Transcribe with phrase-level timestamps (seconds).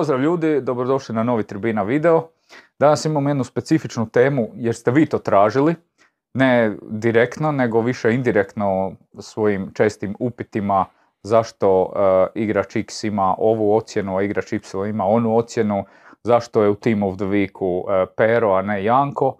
[0.00, 2.28] pozdrav ljudi, dobrodošli na novi Tribina video.
[2.78, 5.74] Danas imamo jednu specifičnu temu jer ste vi to tražili,
[6.34, 10.84] ne direktno, nego više indirektno svojim čestim upitima
[11.22, 11.92] zašto uh,
[12.34, 15.84] igrač X ima ovu ocjenu, a igrač Y ima onu ocjenu,
[16.24, 19.36] zašto je u Team of the Weeku uh, Pero, a ne Janko.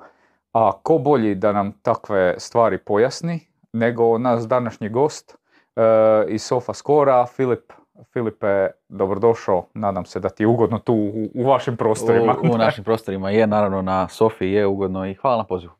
[0.53, 3.41] A ko bolji da nam takve stvari pojasni
[3.73, 5.37] nego nas današnji gost
[5.77, 5.83] uh,
[6.29, 7.73] iz Sofa Skora, Filip
[8.13, 9.67] Filipe, dobrodošao.
[9.75, 12.37] Nadam se da ti je ugodno tu u, u vašim prostorima.
[12.43, 15.73] U, u našim prostorima je, naravno na Sofiji je ugodno i hvala na pozivu.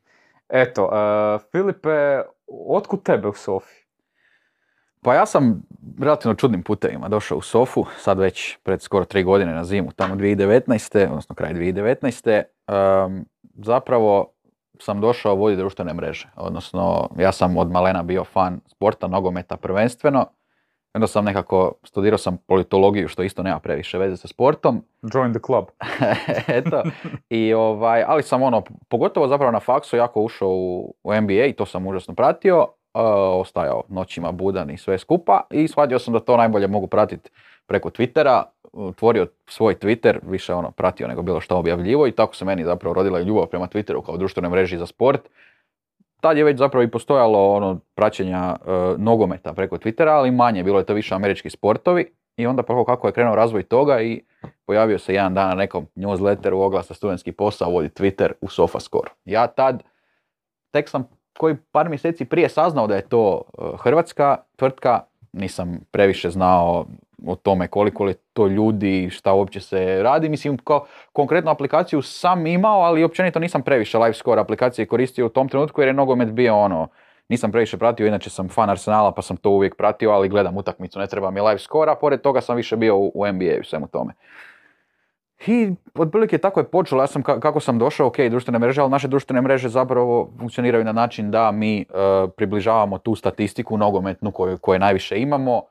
[0.49, 2.21] Eto, uh, Filipe,
[2.67, 3.81] otkud tebe u Sofiji?
[5.03, 5.61] Pa ja sam
[5.99, 10.15] relativno čudnim putevima došao u Sofu, sad već pred skoro tri godine na zimu, tamo
[10.15, 11.07] 2019.
[11.07, 12.43] odnosno kraj 2019.
[13.05, 13.25] Um,
[13.55, 14.31] zapravo
[14.79, 20.25] sam došao voditi društvene mreže, odnosno ja sam od malena bio fan sporta, nogometa prvenstveno,
[20.93, 24.83] Onda sam nekako, studirao sam politologiju, što isto nema previše veze sa sportom.
[25.13, 25.65] Join the club.
[26.57, 26.83] Eto,
[27.29, 31.53] i ovaj, ali sam ono, pogotovo zapravo na faksu jako ušao u, u NBA i
[31.53, 32.67] to sam užasno pratio.
[32.93, 33.01] Uh,
[33.41, 37.29] ostajao noćima budan i sve skupa i shvatio sam da to najbolje mogu pratiti
[37.65, 42.45] preko Twittera, otvorio svoj Twitter, više ono pratio nego bilo što objavljivo i tako se
[42.45, 45.21] meni zapravo rodila ljubav prema Twitteru kao društvenoj mreži za sport
[46.21, 50.79] tad je već zapravo i postojalo ono praćenja e, nogometa preko Twittera, ali manje, bilo
[50.79, 52.05] je to više američki sportovi.
[52.37, 54.21] I onda prvo kako je krenuo razvoj toga i
[54.65, 59.09] pojavio se jedan dan na nekom newsletteru oglasa studentski posao vodi Twitter u SofaScore.
[59.25, 59.83] Ja tad,
[60.71, 64.99] tek sam koji par mjeseci prije saznao da je to e, hrvatska tvrtka,
[65.33, 66.85] nisam previše znao
[67.25, 70.29] o tome koliko je to ljudi, šta uopće se radi.
[70.29, 75.29] Mislim, kao konkretnu aplikaciju sam imao, ali općenito nisam previše live score aplikacije koristio u
[75.29, 76.87] tom trenutku jer je nogomet bio ono,
[77.29, 80.99] nisam previše pratio, inače sam fan Arsenala pa sam to uvijek pratio, ali gledam utakmicu,
[80.99, 84.13] ne treba mi live score, a pored toga sam više bio u, NBA-u svemu tome.
[85.47, 89.07] I otprilike tako je počelo, ja sam kako sam došao, ok, društvene mreže, ali naše
[89.07, 94.79] društvene mreže zapravo funkcioniraju na način da mi uh, približavamo tu statistiku nogometnu koju, koju
[94.79, 95.61] najviše imamo,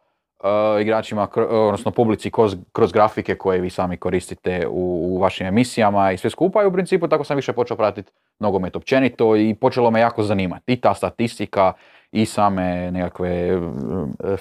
[0.42, 6.12] uh, igračima, odnosno publici kroz, kroz, grafike koje vi sami koristite u, u, vašim emisijama
[6.12, 9.90] i sve skupa i u principu tako sam više počeo pratiti nogomet općenito i počelo
[9.90, 11.72] me jako zanimati i ta statistika
[12.12, 13.62] i same nekakve uh,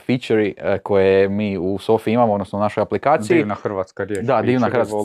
[0.05, 3.37] feature koje mi u Sofi imamo, odnosno u našoj aplikaciji.
[3.37, 4.25] Divna hrvatska riječ.
[4.25, 4.95] Da, divna hrvatska.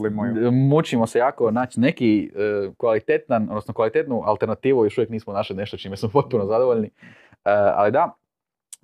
[0.50, 5.76] Mučimo se jako naći neki uh, kvalitetan, odnosno kvalitetnu alternativu, još uvijek nismo našli nešto
[5.76, 6.91] čime smo potpuno zadovoljni.
[7.31, 8.15] Uh, ali da,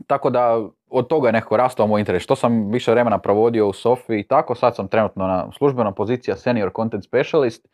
[0.07, 2.23] tako da od toga je nekako rastao moj interes.
[2.23, 6.37] Što sam više vremena provodio u Sofi i tako, sad sam trenutno na službena pozicija
[6.37, 7.69] senior content specialist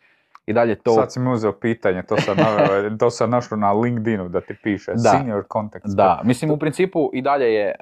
[0.46, 0.92] i dalje to...
[0.92, 4.54] Sad si mi uzeo pitanje, to sam, naveo, to sam našao na LinkedInu da ti
[4.62, 5.96] piše, da, senior content specialist.
[5.96, 7.74] Da, mislim u principu i dalje je,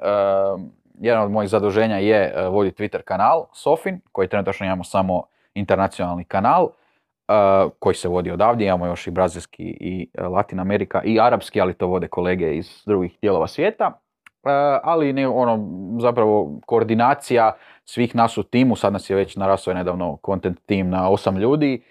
[0.55, 0.61] uh,
[0.99, 5.23] jedan od mojih zaduženja je uh, voditi Twitter kanal Sofin, koji trenutno imamo samo
[5.53, 11.19] internacionalni kanal, uh, koji se vodi odavdje, imamo još i brazilski i Latin Amerika i
[11.19, 14.04] arapski, ali to vode kolege iz drugih dijelova svijeta.
[14.45, 15.67] E, ali ne, ono,
[15.99, 17.53] zapravo koordinacija
[17.85, 21.83] svih nas u timu, sad nas je već narasao nedavno content team na osam ljudi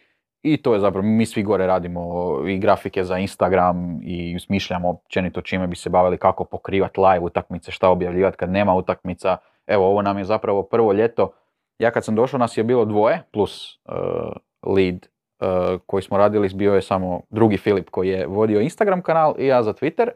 [0.44, 5.40] i to je zapravo, mi svi gore radimo i grafike za Instagram i smišljamo općenito
[5.40, 9.36] čime bi se bavili, kako pokrivati live utakmice, šta objavljivati kad nema utakmica.
[9.66, 11.32] Evo, ovo nam je zapravo prvo ljeto.
[11.78, 15.06] Ja kad sam došao nas je bilo dvoje, plus uh, lead
[15.40, 19.46] uh, koji smo radili, bio je samo drugi Filip koji je vodio Instagram kanal i
[19.46, 20.08] ja za Twitter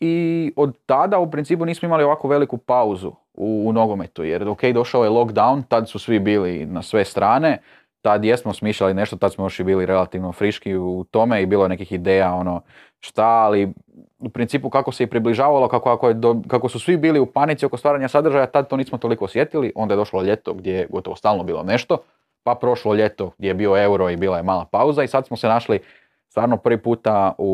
[0.00, 4.64] i od tada u principu nismo imali ovako veliku pauzu u, u nogometu, jer ok,
[4.64, 7.58] došao je lockdown, tad su svi bili na sve strane,
[8.00, 11.64] tad jesmo smišljali nešto, tad smo još i bili relativno friški u tome i bilo
[11.64, 12.60] je nekih ideja ono
[13.00, 13.72] šta, ali
[14.18, 16.16] u principu kako se i približavalo, kako, kako, je
[16.48, 19.94] kako su svi bili u panici oko stvaranja sadržaja, tad to nismo toliko osjetili, onda
[19.94, 21.98] je došlo ljeto gdje je gotovo stalno bilo nešto,
[22.42, 25.36] pa prošlo ljeto gdje je bio euro i bila je mala pauza i sad smo
[25.36, 25.80] se našli
[26.28, 27.50] stvarno prvi puta u,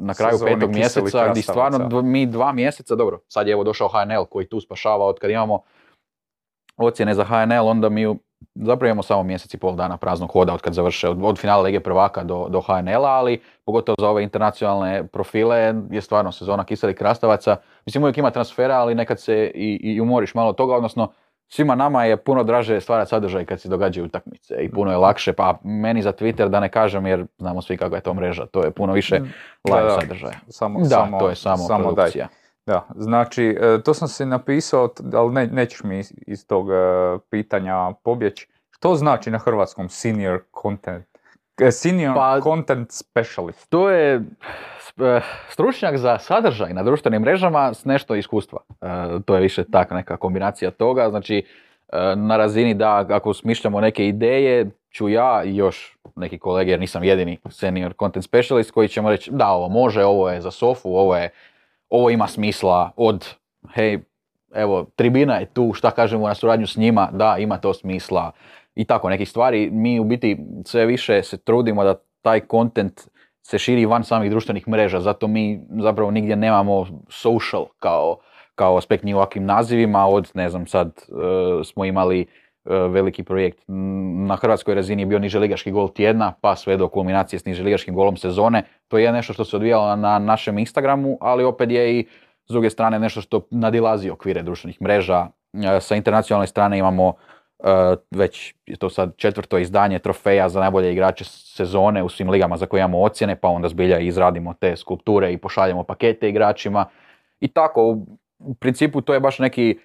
[0.00, 3.88] na kraju Sezoni petog mjeseca, gdje stvarno mi dva mjeseca, dobro, sad je evo došao
[3.88, 5.62] HNL koji tu spašava od kad imamo
[6.76, 8.16] ocjene za HNL, onda mi
[8.54, 11.62] zapravo imamo samo mjesec i pol dana praznog hoda od kad završe, od, od finala
[11.62, 16.96] Lige prvaka do, do HNL-a, ali pogotovo za ove internacionalne profile je stvarno sezona kiselih
[16.96, 17.56] krastavaca.
[17.86, 21.12] Mislim, uvijek ima transfera, ali nekad se i, i umoriš malo toga, odnosno
[21.48, 25.32] svima nama je puno draže stvarati sadržaj kad se događaju utakmice i puno je lakše,
[25.32, 28.64] pa meni za Twitter da ne kažem jer znamo svi kakva je to mreža, to
[28.64, 29.20] je puno više
[29.64, 30.38] live sadržaja.
[30.48, 32.28] Samo, da, samo, to je samo, samo produkcija.
[32.66, 36.74] Da, znači e, to sam si napisao, ali ne, nećeš mi iz tog e,
[37.30, 38.48] pitanja pobjeći.
[38.70, 41.06] Što znači na hrvatskom senior content?
[41.60, 43.70] E, senior pa, content specialist.
[43.70, 44.22] To je
[45.48, 48.58] stručnjak za sadržaj na društvenim mrežama s nešto iskustva.
[48.68, 48.86] E,
[49.24, 51.10] to je više tak neka kombinacija toga.
[51.10, 51.42] Znači, e,
[51.98, 56.80] e, na razini da ako smišljamo neke ideje, ću ja i još neki kolege, jer
[56.80, 60.88] nisam jedini senior content specialist, koji ćemo reći da ovo može, ovo je za sofu,
[60.88, 61.30] ovo, je,
[61.90, 63.34] ovo ima smisla od
[63.74, 63.98] hej,
[64.54, 68.32] evo, tribina je tu, šta kažemo na suradnju s njima, da, ima to smisla
[68.74, 69.70] i tako nekih stvari.
[69.72, 73.00] Mi u biti sve više se trudimo da taj content
[73.46, 78.16] se širi van samih društvenih mreža, zato mi zapravo nigdje nemamo social kao,
[78.54, 82.26] kao aspekt ni ovakvim nazivima, od ne znam sad e, smo imali e,
[82.74, 83.58] veliki projekt
[84.26, 88.16] na hrvatskoj razini je bio niželigaški gol tjedna, pa sve do kulminacije s niželigaškim golom
[88.16, 88.62] sezone.
[88.88, 92.06] To je nešto što se odvijalo na našem Instagramu, ali opet je i
[92.48, 95.26] s druge strane nešto što nadilazi okvire društvenih mreža.
[95.52, 97.33] E, sa internacionalne strane imamo Uh,
[98.10, 102.66] već je to sad četvrto izdanje trofeja za najbolje igrače sezone u svim ligama za
[102.66, 106.86] koje imamo ocjene, pa onda zbilja izradimo te skulpture i pošaljemo pakete igračima.
[107.40, 107.98] I tako,
[108.38, 109.78] u principu to je baš neki,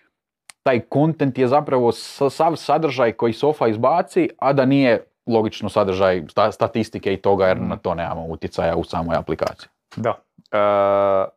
[0.64, 1.92] taj kontent je zapravo
[2.30, 7.78] sav sadržaj koji Sofa izbaci, a da nije logično sadržaj statistike i toga jer na
[7.78, 9.70] to nemamo utjecaja u samoj aplikaciji.
[9.96, 10.10] Da.
[10.10, 11.30] Uh,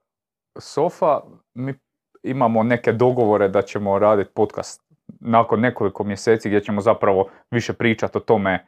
[0.59, 1.21] Sofa,
[1.55, 1.75] mi
[2.23, 8.19] imamo neke dogovore da ćemo raditi podcast nakon nekoliko mjeseci gdje ćemo zapravo više pričati
[8.19, 8.67] o tome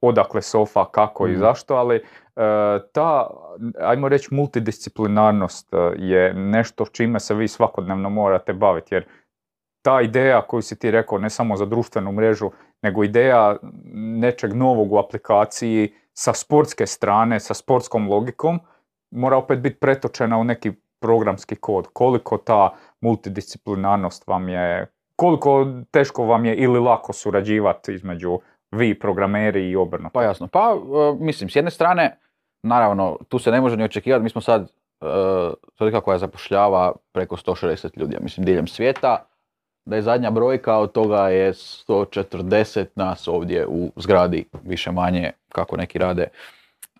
[0.00, 1.40] odakle sofa, kako i mhm.
[1.40, 2.02] zašto, ali e,
[2.92, 3.30] ta,
[3.80, 9.04] ajmo reći, multidisciplinarnost e, je nešto čime se vi svakodnevno morate baviti, jer
[9.82, 12.50] ta ideja koju si ti rekao, ne samo za društvenu mrežu,
[12.82, 13.56] nego ideja
[13.94, 18.60] nečeg novog u aplikaciji sa sportske strane, sa sportskom logikom,
[19.10, 21.86] mora opet biti pretočena u neki programski kod.
[21.92, 24.86] Koliko ta multidisciplinarnost vam je
[25.16, 28.38] koliko teško vam je ili lako surađivati između
[28.70, 30.12] vi programeri i obrnuto?
[30.12, 32.18] Pa jasno, pa e, mislim, s jedne strane,
[32.62, 35.08] naravno, tu se ne može ni očekivati, mi smo sad uh,
[35.78, 39.26] tvrtka koja zapošljava preko 160 ljudi, mislim, diljem svijeta,
[39.84, 45.76] da je zadnja brojka od toga je 140 nas ovdje u zgradi, više manje, kako
[45.76, 46.28] neki rade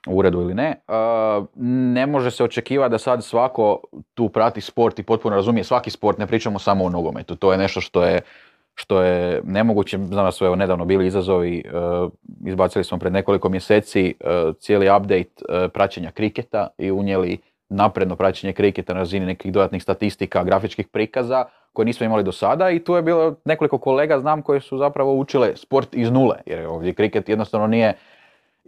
[0.07, 0.75] u uredu ili ne.
[1.95, 3.81] Ne može se očekivati da sad svako
[4.15, 7.37] tu prati sport i potpuno razumije svaki sport, ne pričamo samo o nogometu.
[7.37, 8.21] To je nešto što je
[8.79, 11.71] što je nemoguće, znam da su evo nedavno bili izazovi, e,
[12.47, 17.39] izbacili smo pred nekoliko mjeseci e, cijeli update e, praćenja kriketa i unijeli
[17.69, 22.71] napredno praćenje kriketa na razini nekih dodatnih statistika, grafičkih prikaza koje nismo imali do sada
[22.71, 26.67] i tu je bilo nekoliko kolega znam koji su zapravo učile sport iz nule jer
[26.67, 27.95] ovdje kriket jednostavno nije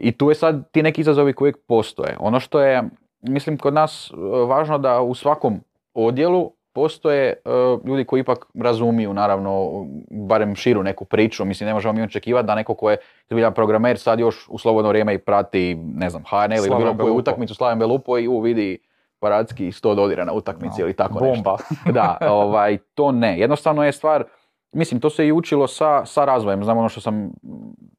[0.01, 2.17] i tu je sad ti neki izazovi koji postoje.
[2.21, 2.83] Ono što je,
[3.23, 4.17] mislim, kod nas e,
[4.47, 5.61] važno da u svakom
[5.95, 7.37] odjelu postoje e,
[7.85, 11.45] ljudi koji ipak razumiju, naravno, barem širu neku priču.
[11.45, 12.97] Mislim, ne možemo mi očekivati da neko ko je
[13.31, 17.15] zbiljan programer sad još u slobodno vrijeme i prati, ne znam, HNL ili bilo koju
[17.15, 18.79] utakmicu Slaven Belupo i uvidi
[19.21, 21.57] paradski 100 dodira na utakmici ili tako Bomba.
[21.59, 21.93] nešto.
[21.93, 23.39] da, ovaj, to ne.
[23.39, 24.25] Jednostavno je stvar,
[24.73, 26.65] Mislim, to se i učilo sa, sa razvojem.
[26.65, 27.31] Znam ono što sam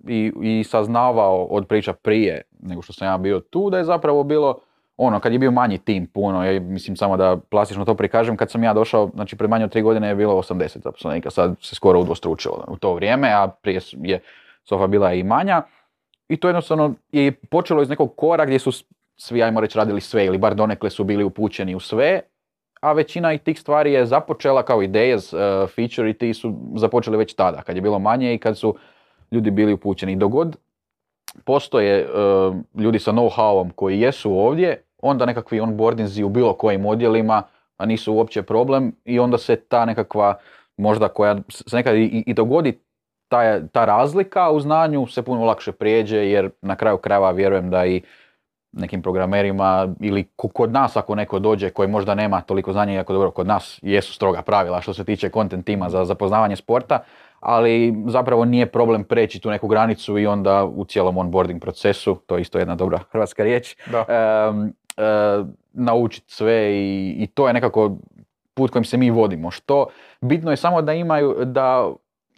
[0.08, 4.24] i, i saznavao od priča prije nego što sam ja bio tu, da je zapravo
[4.24, 4.60] bilo
[4.98, 8.52] ono, kad je bio manji tim puno, ja mislim samo da plastično to prikažem, kad
[8.52, 11.76] sam ja došao, znači pred manje od tri godine je bilo 80 zaposlenika, sad se
[11.76, 14.20] skoro udvostručilo u to vrijeme, a prije je
[14.64, 15.62] sofa bila i manja.
[16.30, 18.72] I to jednostavno je počelo iz nekog kora gdje su
[19.16, 22.22] svi, ajmo reći, radili sve ili bar donekle su bili upućeni u sve
[22.80, 25.22] a većina i tih stvari je započela kao ideje, uh,
[25.76, 28.76] feature i ti su započeli već tada, kad je bilo manje i kad su
[29.32, 30.16] ljudi bili upućeni.
[30.16, 30.58] Dogod
[31.46, 37.44] postoje uh, ljudi sa know-howom koji jesu ovdje, onda nekakvi onboardingzi u bilo kojim odjelima,
[37.78, 40.36] a nisu uopće problem i onda se ta nekakva,
[40.78, 42.80] možda koja se nekad i, i dogodi
[43.30, 47.86] ta, ta razlika u znanju se puno lakše prijeđe jer na kraju krajeva vjerujem da
[47.86, 48.02] i
[48.72, 53.32] nekim programerima ili kod nas ako neko dođe koji možda nema toliko znanja, iako dobro
[53.32, 57.00] kod nas jesu stroga pravila što se tiče content tima za zapoznavanje sporta,
[57.40, 62.36] ali zapravo nije problem preći tu neku granicu i onda u cijelom onboarding procesu, to
[62.36, 64.06] je isto jedna dobra hrvatska riječ, da.
[64.08, 67.98] E, naučiti sve i, i to je nekako
[68.54, 69.52] put kojim se mi vodimo.
[69.52, 69.88] Što
[70.22, 71.90] bitno je samo da imaju, da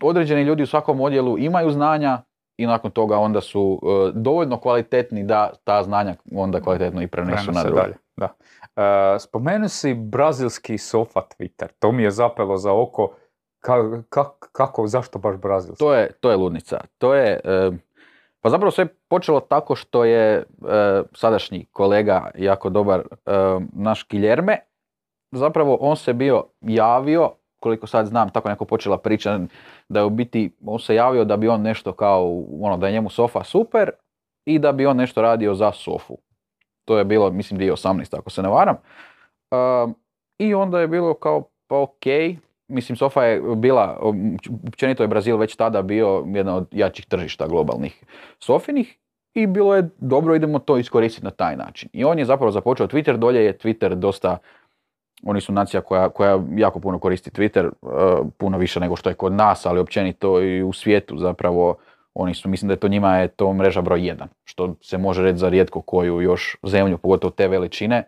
[0.02, 2.22] određeni ljudi u svakom odjelu imaju znanja,
[2.62, 7.52] i nakon toga onda su uh, dovoljno kvalitetni da ta znanja onda kvalitetno i prenesu
[7.52, 7.82] na druge.
[8.16, 8.26] Da.
[8.26, 13.16] Uh, spomenu si brazilski sofa Twitter, to mi je zapelo za oko.
[14.10, 15.80] Ka, kako, zašto baš brazilski?
[15.80, 16.80] To je, to je ludnica.
[16.98, 17.76] To je, uh,
[18.42, 20.44] pa zapravo sve počelo tako što je
[21.14, 23.02] sadašnji kolega, jako dobar,
[23.74, 24.58] naš Kiljerme,
[25.32, 29.40] zapravo on se bio javio koliko sad znam, tako neko počela priča,
[29.90, 32.94] da je u biti, on se javio da bi on nešto kao, ono, da je
[32.94, 33.90] njemu sofa super
[34.46, 36.18] i da bi on nešto radio za sofu.
[36.86, 38.76] To je bilo, mislim, 2018, ako se ne varam.
[39.52, 39.92] Uh,
[40.40, 42.06] I onda je bilo kao, pa ok,
[42.72, 44.00] mislim Sofa je bila,
[44.68, 48.04] općenito je Brazil već tada bio jedna od jačih tržišta globalnih
[48.40, 48.98] Sofinih
[49.34, 51.90] i bilo je dobro, idemo to iskoristiti na taj način.
[51.94, 54.38] I on je zapravo započeo Twitter, dolje je Twitter dosta,
[55.24, 59.16] oni su nacija koja, koja jako puno koristi Twitter, uh, puno više nego što je
[59.16, 61.76] kod nas, ali općenito i u svijetu zapravo
[62.14, 65.24] oni su, mislim da je to njima je to mreža broj jedan, što se može
[65.24, 68.04] reći za rijetko koju još zemlju, pogotovo te veličine.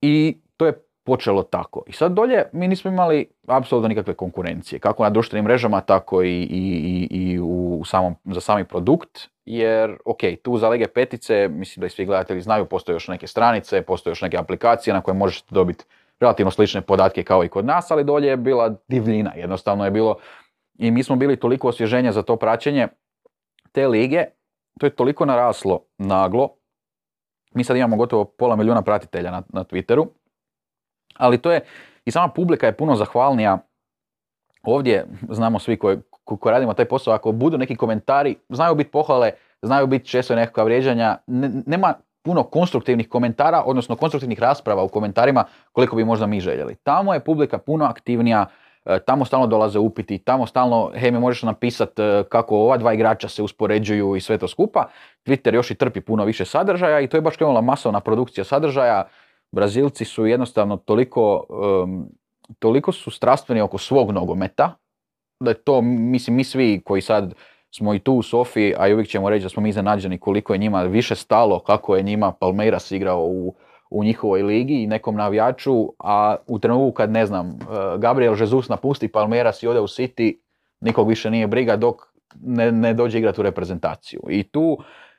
[0.00, 1.82] I to je počelo tako.
[1.86, 6.42] I sad dolje mi nismo imali apsolutno nikakve konkurencije, kako na društvenim mrežama, tako i,
[6.42, 11.86] i, i u samom, za sami produkt, jer ok, tu za Lege petice, mislim da
[11.86, 15.46] i svi gledatelji znaju, postoje još neke stranice, postoje još neke aplikacije na koje možete
[15.50, 15.84] dobiti
[16.20, 20.16] relativno slične podatke kao i kod nas, ali dolje je bila divljina, jednostavno je bilo
[20.78, 22.88] i mi smo bili toliko osvježenja za to praćenje
[23.72, 24.24] te lige,
[24.80, 26.48] to je toliko naraslo naglo,
[27.54, 30.06] mi sad imamo gotovo pola milijuna pratitelja na, na Twitteru,
[31.18, 31.60] ali to je,
[32.04, 33.58] i sama publika je puno zahvalnija.
[34.62, 39.30] Ovdje znamo svi koji, koji radimo taj posao, ako budu neki komentari, znaju biti pohvale,
[39.62, 41.18] znaju biti često nekakva vrijeđanja,
[41.66, 46.74] nema puno konstruktivnih komentara, odnosno konstruktivnih rasprava u komentarima koliko bi možda mi željeli.
[46.74, 48.46] Tamo je publika puno aktivnija,
[48.84, 52.92] e, tamo stalno dolaze upiti, tamo stalno, hej mi možeš napisati e, kako ova dva
[52.92, 54.88] igrača se uspoređuju i sve to skupa.
[55.26, 59.04] Twitter još i trpi puno više sadržaja i to je baš krenula masovna produkcija sadržaja.
[59.54, 61.44] Brazilci su jednostavno toliko,
[62.58, 64.74] toliko su strastveni oko svog nogometa,
[65.40, 67.34] da je to, mislim, mi svi koji sad
[67.74, 70.52] smo i tu u Sofiji, a i uvijek ćemo reći da smo mi iznenađeni koliko
[70.52, 73.54] je njima više stalo, kako je njima Palmeiras igrao u,
[73.90, 78.68] u njihovoj ligi i nekom navijaču, a u trenutku kad, ne znam, eh, Gabriel Jesus
[78.68, 80.36] napusti Palmeiras i ode u City,
[80.80, 81.96] nikog više nije briga dok
[82.42, 84.20] ne, ne dođe igrati u reprezentaciju.
[84.30, 84.78] I tu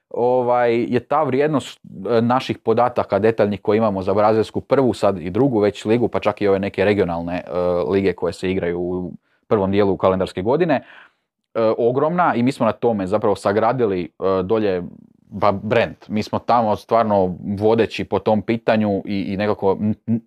[0.10, 5.30] ovaj, je ta vrijednost e, naših podataka detaljnih koje imamo za brazilsku prvu, sad i
[5.30, 7.60] drugu već ligu, pa čak i ove neke regionalne e,
[7.90, 9.14] lige koje se igraju u
[9.48, 14.10] prvom dijelu kalendarske godine, e, ogromna i mi smo na tome zapravo sagradili
[14.44, 14.84] dolje
[15.30, 15.96] ba brand.
[16.08, 19.78] Mi smo tamo stvarno vodeći po tom pitanju i, i nekako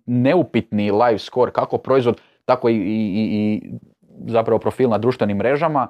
[0.05, 2.81] neupitni live score kako proizvod, tako i, i,
[3.15, 3.71] i
[4.25, 5.87] zapravo profil na društvenim mrežama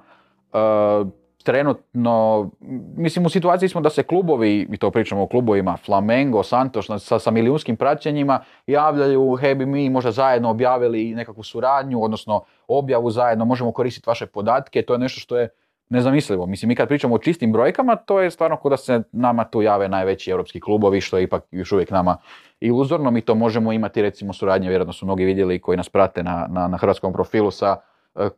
[1.43, 2.49] trenutno,
[2.97, 7.19] mislim u situaciji smo da se klubovi, i to pričamo o klubovima, Flamengo, Santos, sa,
[7.19, 13.45] sa milijunskim praćenjima, javljaju, hej bi mi možda zajedno objavili nekakvu suradnju, odnosno objavu zajedno,
[13.45, 15.49] možemo koristiti vaše podatke, to je nešto što je
[15.89, 16.45] nezamislivo.
[16.45, 19.89] Mislim, mi kad pričamo o čistim brojkama, to je stvarno kod se nama tu jave
[19.89, 22.17] najveći europski klubovi, što je ipak još uvijek nama
[22.59, 23.11] iluzorno.
[23.11, 26.67] Mi to možemo imati, recimo, suradnje, vjerojatno su mnogi vidjeli koji nas prate na, na,
[26.67, 27.77] na hrvatskom profilu sa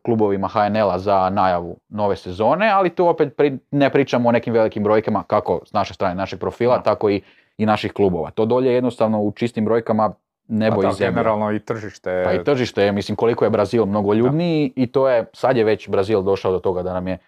[0.02, 3.34] klubovima HNL-a za najavu nove sezone, ali tu opet
[3.70, 7.22] ne pričamo o nekim velikim brojkama kako s naše strane, našeg profila, tako i,
[7.58, 8.30] i naših klubova.
[8.30, 10.12] To dolje jednostavno u čistim brojkama
[10.48, 11.10] nebo i zemlja.
[11.10, 12.22] generalno i tržište.
[12.24, 15.88] Pa i tržište, mislim koliko je Brazil mnogo ljudniji i to je, sad je već
[15.88, 17.18] Brazil došao do toga da nam je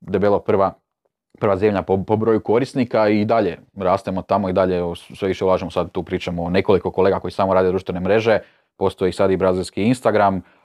[0.00, 0.72] debelo prva
[1.38, 5.70] prva zemlja po, po broju korisnika i dalje rastemo tamo i dalje sve više ulažemo,
[5.70, 8.38] sad tu pričamo o nekoliko kolega koji samo rade društvene mreže,
[8.76, 10.63] postoji sad i brazilski Instagram, Uh,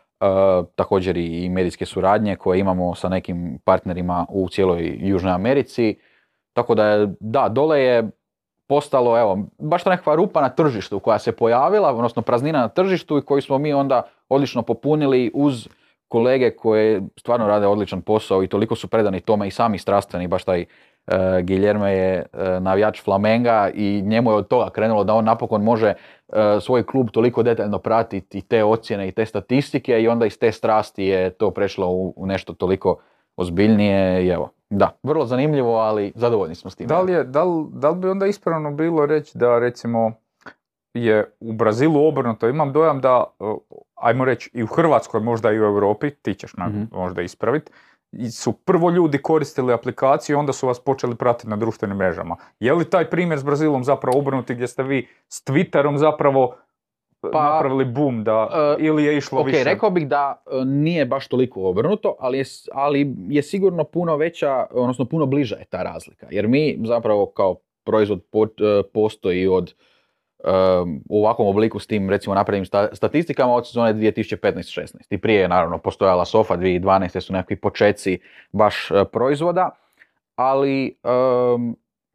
[0.75, 5.97] također i medijske suradnje koje imamo sa nekim partnerima u cijeloj Južnoj Americi.
[6.53, 8.09] Tako da da, dole je
[8.67, 13.17] postalo, evo, baš ta nekakva rupa na tržištu koja se pojavila, odnosno praznina na tržištu
[13.17, 15.67] i koju smo mi onda odlično popunili uz
[16.07, 20.43] kolege koje stvarno rade odličan posao i toliko su predani tome i sami strastveni, baš
[20.43, 20.65] taj
[21.43, 25.93] Guillermo je uh, navijač Flamenga i njemu je od toga krenulo da on napokon može
[26.62, 31.03] svoj klub toliko detaljno pratiti te ocjene i te statistike i onda iz te strasti
[31.03, 33.00] je to prešlo u, u nešto toliko
[33.36, 36.88] ozbiljnije i evo, da, vrlo zanimljivo, ali zadovoljni smo s tim.
[36.88, 40.12] Da li, je, da li, da li bi onda ispravno bilo reći da recimo
[40.93, 43.24] je u Brazilu obrnuto, imam dojam da,
[43.95, 47.71] ajmo reći i u Hrvatskoj, možda i u Europi, ti ćeš nam mm možda ispraviti,
[48.31, 52.35] su prvo ljudi koristili aplikaciju onda su vas počeli pratiti na društvenim mrežama.
[52.59, 56.55] Je li taj primjer s Brazilom zapravo obrnuti gdje ste vi s Twitterom zapravo
[57.21, 59.63] pa, napravili boom da, uh, ili je išlo okay, više?
[59.63, 64.65] rekao bih da uh, nije baš toliko obrnuto, ali je, ali je sigurno puno veća,
[64.71, 66.27] odnosno puno bliža je ta razlika.
[66.29, 68.47] Jer mi zapravo kao proizvod po, uh,
[68.93, 69.73] postoji od
[71.10, 74.96] u ovakvom obliku s tim recimo naprednim statistikama od sezone 2015-16.
[75.10, 77.19] I prije je naravno postojala SOFA 2012.
[77.19, 78.19] su nekakvi počeci
[78.51, 79.69] baš e, proizvoda,
[80.36, 80.96] ali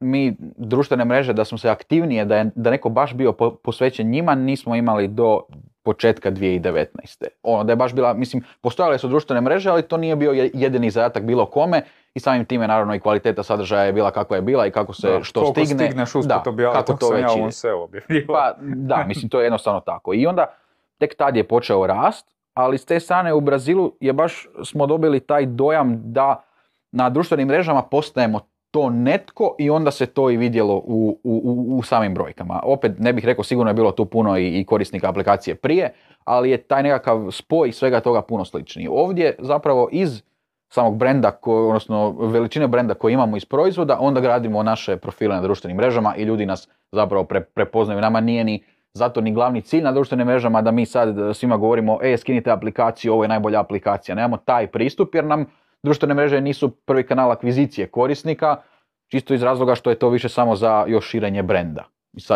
[0.00, 4.34] mi društvene mreže da smo se aktivnije, da je da neko baš bio posvećen njima,
[4.34, 5.40] nismo imali do
[5.82, 6.84] početka 2019.
[7.42, 10.90] Ono da je baš bila, mislim, postojale su društvene mreže, ali to nije bio jedini
[10.90, 11.82] zadatak bilo kome
[12.14, 15.10] i samim time naravno i kvaliteta sadržaja je bila kakva je bila i kako se
[15.10, 15.86] da, što stigne.
[15.86, 16.42] stigneš da,
[16.72, 17.28] kako to već ja
[18.26, 20.14] Pa da, mislim to je jednostavno tako.
[20.14, 20.46] I onda
[20.98, 25.20] tek tad je počeo rast, ali s te strane u Brazilu je baš smo dobili
[25.20, 26.44] taj dojam da
[26.92, 28.40] na društvenim mrežama postajemo
[28.70, 32.60] to netko i onda se to i vidjelo u, u, u samim brojkama.
[32.64, 35.92] Opet ne bih rekao sigurno je bilo tu puno i, i korisnika aplikacije prije,
[36.24, 38.88] ali je taj nekakav spoj svega toga puno sličniji.
[38.90, 40.22] Ovdje zapravo iz
[40.74, 45.76] samog brenda, odnosno veličine brenda koje imamo iz proizvoda, onda gradimo naše profile na društvenim
[45.76, 48.00] mrežama i ljudi nas zapravo prepoznaju.
[48.00, 48.64] Nama nije ni
[48.94, 53.12] zato ni glavni cilj na društvenim mrežama da mi sad svima govorimo e, skinite aplikaciju,
[53.12, 54.14] ovo je najbolja aplikacija.
[54.14, 55.46] Nemamo taj pristup jer nam
[55.82, 58.56] društvene mreže nisu prvi kanal akvizicije korisnika,
[59.10, 61.84] čisto iz razloga što je to više samo za još širenje brenda.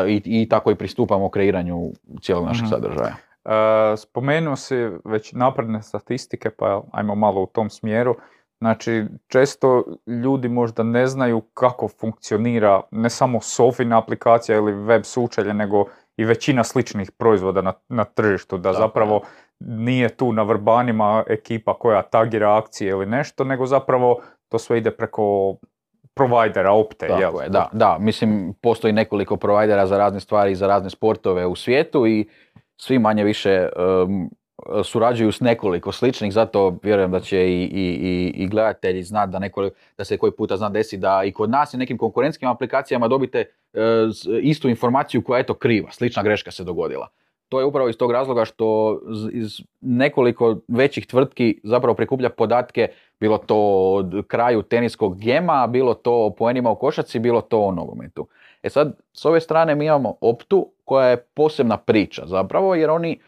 [0.09, 1.91] I, i tako i pristupamo kreiranju
[2.23, 2.71] cijelog našeg mhm.
[2.71, 3.28] sadržaja.
[3.49, 4.75] E, spomenuo si
[5.05, 8.17] već napredne statistike, pa ajmo malo u tom smjeru.
[8.59, 15.55] Znači, često ljudi možda ne znaju kako funkcionira ne samo Sofina aplikacija ili web sučelje,
[15.55, 15.85] nego
[16.17, 19.21] i većina sličnih proizvoda na, na tržištu, da zapravo
[19.61, 24.91] nije tu na vrbanima ekipa koja tagira akcije ili nešto, nego zapravo to sve ide
[24.91, 25.57] preko
[26.15, 27.07] provajdera, opte.
[27.09, 31.57] Tako je, da, da, mislim postoji nekoliko provajdera za razne stvari, za razne sportove u
[31.57, 32.29] svijetu i
[32.81, 33.69] svi manje više
[34.85, 39.77] surađuju s nekoliko sličnih, zato vjerujem da će i, i, i gledatelji znati da, nekoliko,
[39.99, 43.39] da se koji puta zna desi da i kod nas i nekim konkurentskim aplikacijama dobite
[43.39, 43.81] e,
[44.43, 47.09] istu informaciju koja je to kriva, slična greška se dogodila.
[47.49, 48.99] To je upravo iz tog razloga što
[49.33, 52.89] iz nekoliko većih tvrtki zapravo prikuplja podatke,
[53.21, 53.57] bilo to
[53.95, 58.29] od kraju teniskog gema, bilo to poenima u košaci, bilo to o nogometu.
[58.63, 63.21] E sad, s ove strane mi imamo Optu koja je posebna priča zapravo, jer oni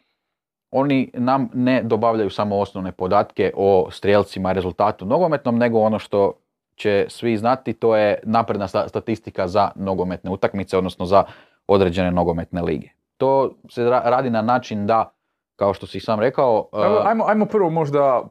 [0.71, 6.33] oni nam ne dobavljaju samo osnovne podatke o strijelcima rezultatu nogometnom, nego ono što
[6.75, 11.25] će svi znati, to je napredna statistika za nogometne utakmice, odnosno za
[11.67, 12.89] određene nogometne lige.
[13.17, 15.13] To se radi na način da,
[15.57, 16.69] kao što si sam rekao...
[17.05, 18.23] Ajmo, ajmo prvo možda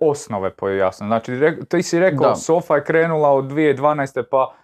[0.00, 1.08] osnove pojasniti.
[1.08, 1.32] Znači,
[1.68, 2.34] ti si rekao, da.
[2.34, 4.22] Sofa je krenula od 2012.
[4.30, 4.54] pa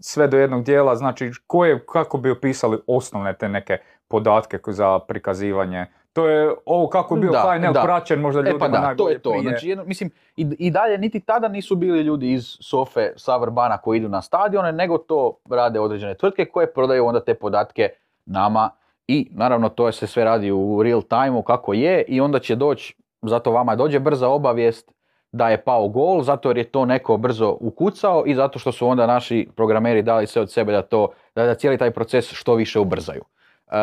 [0.00, 5.86] sve do jednog dijela, znači koje, kako bi opisali osnovne te neke podatke za prikazivanje
[6.12, 7.82] to je ovo kako je bio da, HNL da.
[7.82, 9.34] praćen možda ljudima e pa da, to je to.
[9.42, 13.78] Znači, jedno, mislim, i, i, dalje niti tada nisu bili ljudi iz Sofe sa Vrbana
[13.78, 17.88] koji idu na stadione, nego to rade određene tvrtke koje prodaju onda te podatke
[18.26, 18.70] nama
[19.06, 22.96] i naravno to se sve radi u real time kako je i onda će doći,
[23.22, 24.92] zato vama dođe brza obavijest
[25.32, 28.88] da je pao gol, zato jer je to neko brzo ukucao i zato što su
[28.88, 32.54] onda naši programeri dali sve od sebe da to, da, da cijeli taj proces što
[32.54, 33.22] više ubrzaju.
[33.66, 33.74] Uh,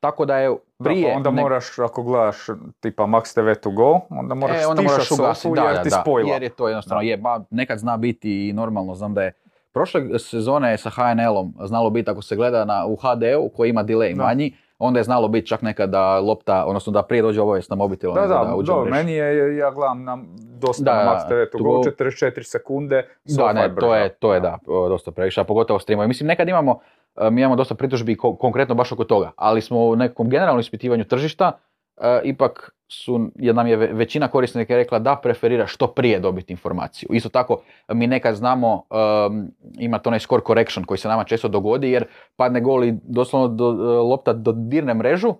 [0.00, 1.10] tako da je prije...
[1.10, 2.36] Da, onda moraš, ako gledaš
[2.80, 6.04] tipa Max TV to go, onda moraš e, onda moraš ugasiti, da, jer ti da,
[6.32, 9.32] Jer je to jednostavno, je, ba, nekad zna biti i normalno, znam da je
[9.72, 14.16] prošle sezone sa HNL-om znalo biti ako se gleda na, u HD-u koji ima delay
[14.16, 17.76] manji, onda je znalo biti čak nekada da lopta, odnosno da prije dođe obavijest na
[17.76, 18.14] mobitel.
[18.14, 20.18] Da, da, da, da meni je, ja gledam na
[20.60, 24.58] dosta da, Max TV to go, 44 sekunde, da, ne, to je, to je da,
[24.66, 26.08] dosta previše, a pogotovo streamovi.
[26.08, 26.80] Mislim, nekad imamo
[27.16, 31.04] E, mi imamo dosta pritužbi konkretno baš oko toga, ali smo u nekom generalnom ispitivanju
[31.04, 31.52] tržišta
[32.00, 37.08] e, ipak su, jer nam je većina korisnika rekla da preferira što prije dobiti informaciju.
[37.12, 41.48] Isto tako, mi nekad znamo, um, ima to onaj score correction koji se nama često
[41.48, 42.04] dogodi, jer
[42.36, 43.70] padne gol i doslovno do,
[44.02, 45.34] lopta dodirne mrežu,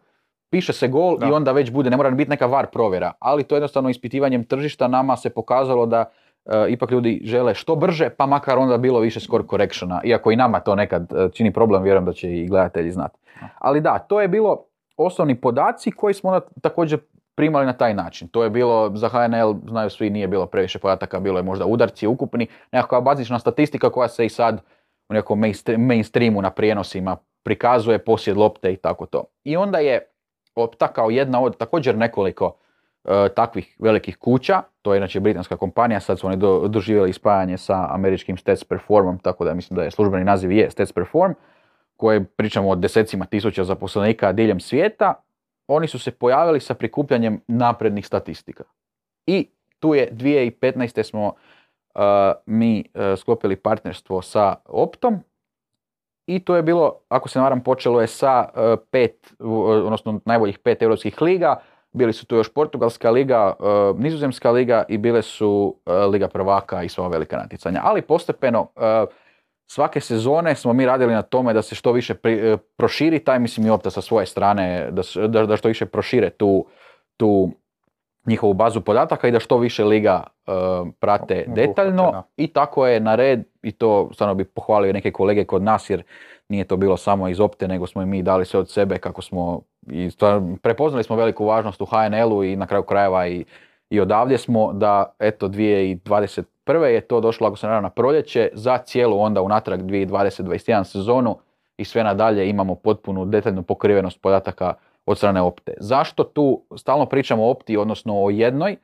[0.51, 3.55] piše se gol i onda već bude, ne mora biti neka var provjera, ali to
[3.55, 6.05] jednostavno ispitivanjem tržišta nama se pokazalo da
[6.47, 10.37] E, ipak ljudi žele što brže, pa makar onda bilo više score correctiona, iako i
[10.37, 13.19] nama to nekad e, čini problem, vjerujem da će i gledatelji znati.
[13.59, 14.65] Ali da, to je bilo
[14.97, 16.99] osnovni podaci koji smo onda također
[17.35, 18.29] primali na taj način.
[18.29, 22.07] To je bilo, za HNL, znaju svi, nije bilo previše podataka, bilo je možda udarci
[22.07, 24.61] ukupni, nekakva bazična statistika koja se i sad
[25.09, 25.43] u nekom
[25.79, 29.25] mainstreamu na prijenosima prikazuje, posjed lopte i tako to.
[29.45, 30.09] I onda je
[30.55, 32.57] Opta kao jedna od također nekoliko
[33.05, 37.59] E, takvih velikih kuća, to je inače britanska kompanija, sad su oni do, doživjeli spajanje
[37.59, 41.33] sa američkim Stats Performom, tako da mislim da je službeni naziv je Stats Perform,
[41.97, 45.15] koje pričamo o desecima tisuća zaposlenika diljem svijeta,
[45.75, 48.65] oni su se pojavili sa prikupljanjem naprednih statistika.
[49.27, 51.03] I tu je 2015.
[51.03, 52.03] smo uh,
[52.47, 55.19] mi uh, sklopili partnerstvo sa Optom
[56.27, 60.83] i to je bilo, ako se ne počelo je sa uh, pet, odnosno najboljih pet
[60.83, 61.61] europskih liga,
[61.93, 63.65] bili su tu još Portugalska liga, e,
[63.99, 67.81] Nizozemska liga i bile su e, Liga prvaka i sva velika natjecanja.
[67.85, 69.05] Ali postepeno e,
[69.73, 72.15] svake sezone smo mi radili na tome da se što više
[72.77, 74.91] proširi taj, mislim i opta sa svoje strane,
[75.29, 76.67] da, da što više prošire tu,
[77.17, 77.51] tu
[78.27, 80.53] njihovu bazu podataka i da što više liga e,
[81.01, 82.23] prate Obuhvate, detaljno da.
[82.37, 86.03] i tako je na red i to stvarno bi pohvalio neke kolege kod nas jer
[86.49, 89.23] nije to bilo samo iz opte nego smo i mi dali sve od sebe kako
[89.23, 93.45] smo i stvarno prepoznali smo veliku važnost u HNL-u i na kraju krajeva i,
[93.93, 96.85] i odavdje smo da eto 2021.
[96.85, 101.39] je to došlo ako se varam, na proljeće za cijelu onda unatrag 2020-2021 sezonu
[101.77, 104.75] i sve nadalje imamo potpunu detaljnu pokrivenost podataka
[105.07, 105.75] od strane opte.
[105.81, 108.77] Zašto tu stalno pričamo o opti, odnosno o jednoj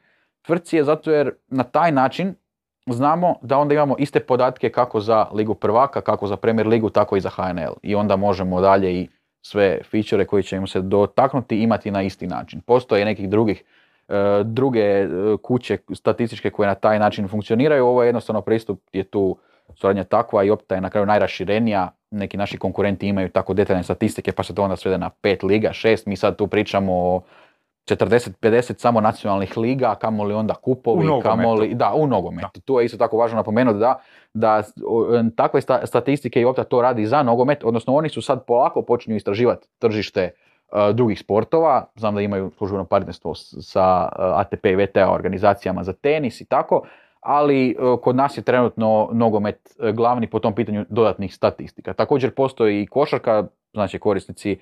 [0.42, 2.34] tvrtci je zato jer na taj način
[2.86, 7.16] znamo da onda imamo iste podatke kako za Ligu prvaka, kako za Premier Ligu, tako
[7.16, 7.72] i za HNL.
[7.82, 9.08] I onda možemo dalje i
[9.40, 12.60] sve feature koji ćemo se dotaknuti imati na isti način.
[12.60, 13.64] Postoje nekih drugih
[14.44, 15.06] druge e,
[15.42, 17.86] kuće statističke koje na taj način funkcioniraju.
[17.86, 19.36] Ovo je jednostavno pristup je tu
[19.74, 21.90] suradnja takva i opta je na kraju najraširenija.
[22.10, 25.72] Neki naši konkurenti imaju tako detaljne statistike pa se to onda svede na pet liga,
[25.72, 26.06] šest.
[26.06, 27.20] Mi sad tu pričamo o
[27.86, 31.28] 40-50 samo nacionalnih liga, kamoli onda kupovi, U nogometu.
[31.28, 32.60] kamoli, da, u nogometu.
[32.60, 34.00] Tu je isto tako važno napomenuti da,
[34.34, 34.62] da
[35.36, 39.16] takve sta- statistike i opta to radi za nogomet, odnosno oni su sad polako počinju
[39.16, 40.32] istraživati tržište e,
[40.92, 46.40] drugih sportova, znam da imaju službeno partnerstvo sa e, ATP i VTA organizacijama za tenis
[46.40, 46.82] i tako,
[47.20, 51.92] ali e, kod nas je trenutno nogomet e, glavni po tom pitanju dodatnih statistika.
[51.92, 54.56] Također postoji i košarka, znači korisnici e,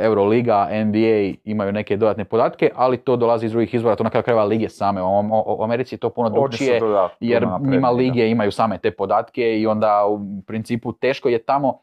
[0.00, 4.22] Euroliga, NBA imaju neke dodatne podatke, ali to dolazi iz drugih izvora, to na kraju
[4.22, 5.02] krajeva lige same.
[5.02, 9.66] U, Americi je to puno drugčije, doda- jer njima lige imaju same te podatke i
[9.66, 11.78] onda u principu teško je tamo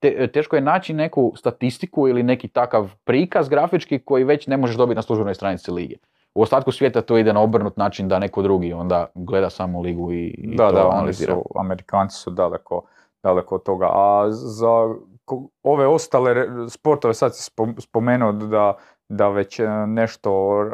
[0.00, 4.76] te- teško je naći neku statistiku ili neki takav prikaz grafički koji već ne možeš
[4.76, 5.96] dobiti na službenoj stranici lige.
[6.34, 10.12] U ostatku svijeta to ide na obrnut način da neko drugi onda gleda samo ligu
[10.12, 11.34] i, i Da, to da, oni analizira.
[11.34, 12.82] su, Amerikanci su daleko,
[13.22, 13.86] daleko od toga.
[13.86, 14.94] A za
[15.62, 16.34] ove ostale
[16.68, 18.74] sportove, sad si spom- spomenuo da,
[19.08, 20.30] da već e, nešto
[20.62, 20.68] e,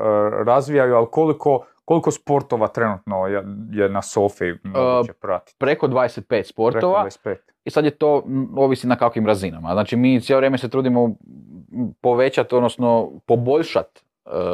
[0.45, 5.57] razvijaju, ali koliko, koliko sportova trenutno je, je na Sofi moguće pratiti?
[5.59, 7.05] Preko 25 Preko sportova.
[7.05, 7.37] 25.
[7.67, 8.23] I sad je to
[8.57, 9.73] ovisi na kakvim razinama.
[9.73, 11.17] Znači mi cijelo vrijeme se trudimo
[12.01, 14.01] povećati, odnosno poboljšati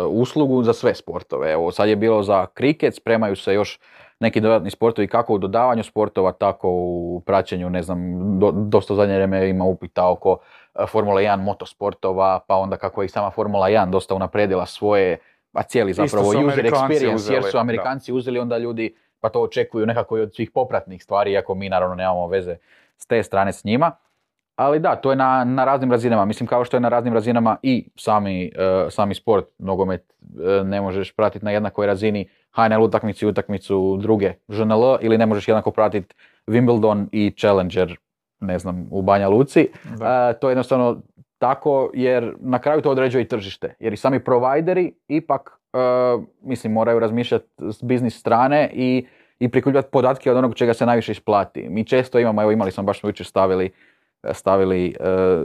[0.09, 1.53] uslugu za sve sportove.
[1.53, 3.81] Evo sad je bilo za kriket, spremaju se još
[4.21, 7.99] neki dodatni sportovi kako u dodavanju sportova, tako u praćenju, ne znam,
[8.39, 10.39] do, dosta zadnje vrijeme ima upita oko
[10.75, 15.19] e, Formula 1 motosportova, pa onda kako je i sama Formula 1 dosta unapredila svoje,
[15.53, 17.61] a cijeli zapravo su user experience, jer uzeli, su da.
[17.61, 21.69] Amerikanci uzeli, onda ljudi pa to očekuju nekako i od svih popratnih stvari, iako mi
[21.69, 22.57] naravno nemamo veze
[23.03, 23.93] s te strane s njima.
[24.57, 26.25] Ali da, to je na, na raznim razinama.
[26.25, 28.51] Mislim kao što je na raznim razinama i sami, e,
[28.91, 30.13] sami sport, nogomet
[30.61, 35.27] e, ne možeš pratiti na jednakoj razini HNL utakmicu i utakmicu druge ŽNL ili ne
[35.27, 36.15] možeš jednako pratiti
[36.47, 37.97] Wimbledon i Challenger,
[38.41, 39.69] ne znam, u Banja Luci.
[39.99, 40.31] Da.
[40.31, 41.01] E, to je jednostavno
[41.39, 43.75] tako jer na kraju to određuje i tržište.
[43.81, 45.79] Jer i sami provajderi ipak, e,
[46.43, 49.07] mislim, moraju razmišljati s biznis strane i,
[49.43, 51.69] i prikupljati podatke od onog čega se najviše isplati.
[51.69, 53.71] Mi često imamo, evo imali smo, baš smo jučer stavili,
[54.33, 54.93] stavili e,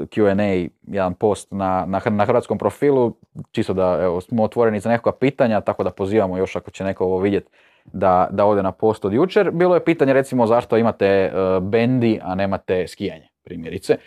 [0.05, 3.13] Q&A, jedan post na, na, na hrvatskom profilu,
[3.51, 7.05] čisto da evo, smo otvoreni za nekakva pitanja, tako da pozivamo još ako će neko
[7.05, 7.49] ovo vidjeti
[7.85, 9.51] da, da ode na post od jučer.
[9.51, 11.31] Bilo je pitanje recimo zašto imate e,
[11.61, 13.97] bendi, a nemate skijanje, primjerice.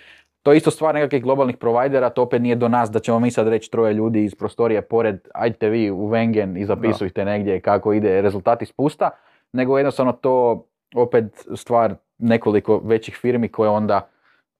[0.42, 3.31] To je isto stvar nekakvih globalnih provajdera, to opet nije do nas da ćemo mi
[3.31, 7.92] sad reći troje ljudi iz prostorije pored, ajte vi u Wengen i zapisujte negdje kako
[7.92, 9.11] ide rezultati spusta,
[9.53, 14.03] nego jednostavno to opet stvar nekoliko većih firmi koje onda e,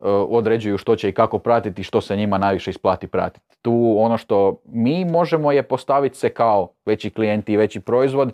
[0.09, 3.57] određuju što će i kako pratiti i što se njima najviše isplati pratiti.
[3.63, 8.33] Tu ono što mi možemo je postaviti se kao veći klijenti i veći proizvod,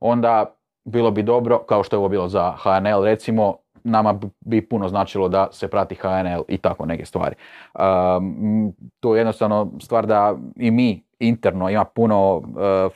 [0.00, 4.68] onda bilo bi dobro, kao što je ovo bilo za HNL recimo, nama bi- bi
[4.68, 7.34] puno značilo da se prati HNL i tako neke stvari.
[7.74, 12.44] Um, to je jednostavno stvar da i mi interno ima puno uh,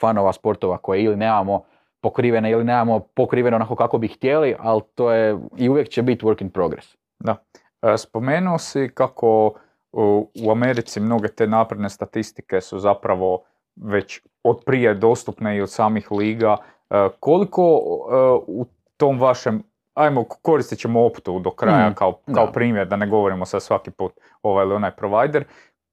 [0.01, 1.63] fanova sportova koje ili nemamo
[2.01, 6.25] pokrivene ili nemamo pokriveno onako kako bi htjeli, ali to je i uvijek će biti
[6.25, 6.97] work in progress.
[7.19, 7.37] Da.
[7.83, 9.53] E, Spomenuo si kako
[9.93, 13.43] u, Americi mnoge te napredne statistike su zapravo
[13.77, 16.57] već od prije dostupne i od samih liga.
[16.91, 18.15] E, Koliko e,
[18.47, 19.63] u tom vašem,
[19.95, 22.53] ajmo koristit ćemo optu do kraja Mm, kao, kao da.
[22.53, 25.45] primjer, da ne govorimo sad svaki put ovaj ili onaj provider,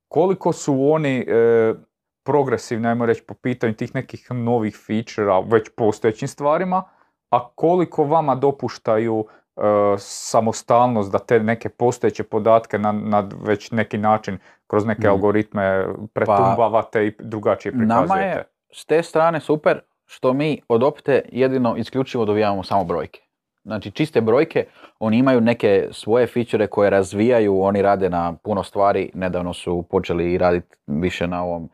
[0.07, 1.73] koliko su oni e,
[2.27, 6.83] progresivni, ajmo reći, po pitanju tih nekih novih feature već postojećim stvarima,
[7.29, 9.61] a koliko vama dopuštaju e,
[9.97, 14.37] samostalnost da te neke postojeće podatke na, na već neki način
[14.67, 15.11] kroz neke Mm.
[15.11, 18.07] algoritme pretumbavate i drugačije prikazujete.
[18.07, 23.21] Nama je s te strane super što mi od opte jedino isključivo dobijamo samo brojke.
[23.63, 24.65] Znači čiste brojke,
[24.99, 30.37] oni imaju neke svoje fičere koje razvijaju, oni rade na puno stvari, nedavno su počeli
[30.37, 31.69] raditi više na ovom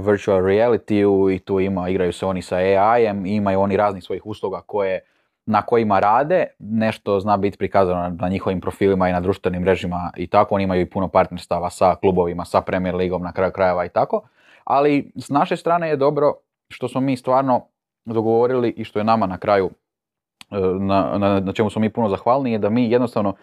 [0.00, 4.60] virtual reality i tu ima, igraju se oni sa AI-em, imaju oni raznih svojih usluga
[4.60, 5.00] koje
[5.46, 10.26] na kojima rade, nešto zna biti prikazano na, njihovim profilima i na društvenim mrežima i
[10.26, 13.88] tako, oni imaju i puno partnerstava sa klubovima, sa Premier Ligom na kraju krajeva i
[13.88, 14.22] tako,
[14.64, 16.34] ali s naše strane je dobro
[16.68, 17.66] što smo mi stvarno
[18.04, 19.70] dogovorili i što je nama na kraju,
[20.50, 23.34] e, na, na, na čemu smo mi puno zahvalni, je da mi jednostavno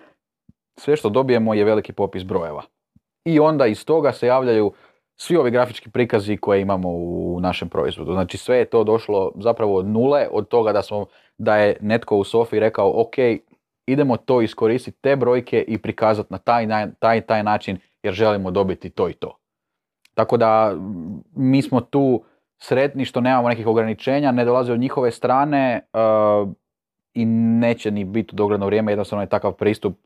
[0.80, 2.64] sve što dobijemo je veliki popis brojeva.
[3.26, 4.72] I onda iz toga se javljaju
[5.22, 8.14] svi ovi grafički prikazi koje imamo u našem proizvodu.
[8.14, 11.06] Znači sve je to došlo zapravo od nule, od toga da, smo,
[11.38, 13.14] da je netko u Sofi rekao ok,
[13.86, 16.68] idemo to iskoristiti, te brojke i prikazati na taj,
[17.00, 19.38] taj, taj način jer želimo dobiti to i to.
[20.14, 20.76] Tako da
[21.36, 22.24] mi smo tu
[22.58, 26.50] sretni što nemamo nekih ograničenja, ne dolaze od njihove strane uh,
[27.14, 29.98] i neće ni biti u dogledno vrijeme, jednostavno je takav pristup,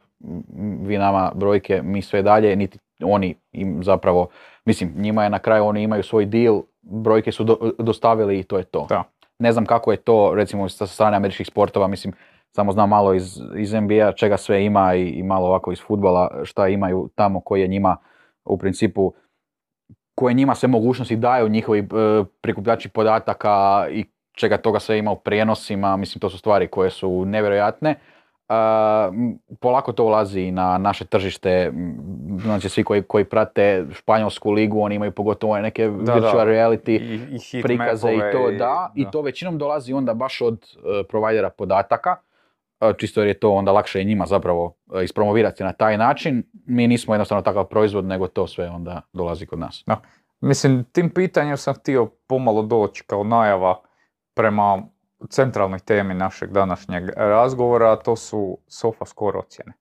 [0.82, 4.28] vi nama brojke, mi sve dalje, niti oni im zapravo,
[4.66, 7.44] mislim, njima je na kraju, oni imaju svoj deal, brojke su
[7.80, 8.86] dostavili i to je to.
[8.90, 9.04] Da.
[9.40, 12.14] Ne znam kako je to, recimo, sa strane američkih sportova, mislim,
[12.56, 16.42] samo znam malo iz, iz NBA čega sve ima i, i malo ovako iz futbola
[16.44, 17.98] šta imaju tamo koji je njima
[18.46, 19.14] u principu
[20.16, 21.86] koje njima sve mogućnosti daju njihovi e,
[22.42, 27.26] prikupljači podataka i čega toga sve ima u prijenosima, mislim to su stvari koje su
[27.26, 27.96] nevjerojatne.
[29.60, 31.72] Polako to ulazi i na naše tržište,
[32.42, 37.38] znači svi koji, koji prate španjolsku ligu, oni imaju pogotovo neke da, virtual reality I,
[37.58, 42.16] i prikaze i to, da, i to većinom dolazi onda baš od uh, provajdera podataka,
[42.98, 46.44] čisto jer je to onda lakše i njima zapravo ispromovirati na taj način.
[46.66, 49.84] Mi nismo jednostavno takav proizvod, nego to sve onda dolazi kod nas.
[49.88, 50.02] Da.
[50.42, 53.80] Mislim, tim pitanjem sam htio pomalo doći kao najava
[54.34, 54.84] prema
[55.30, 59.74] centralnoj temi našeg današnjeg razgovora, a to su sofa score ocjene.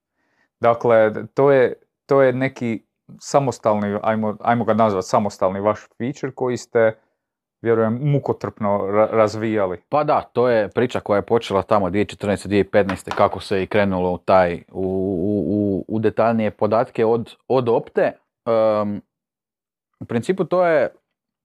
[0.61, 1.75] Dakle, to je,
[2.07, 2.85] to je neki
[3.21, 6.99] samostalni, ajmo, ajmo ga nazvati samostalni vaš feature koji ste
[7.65, 9.81] vjerujem, mukotrpno razvijali.
[9.89, 12.49] Pa da, to je priča koja je počela tamo 2014.
[12.49, 13.15] 2015.
[13.15, 14.85] kako se i krenulo u taj, u,
[15.49, 18.13] u, u detaljnije podatke od, od opte.
[20.01, 20.95] u principu to je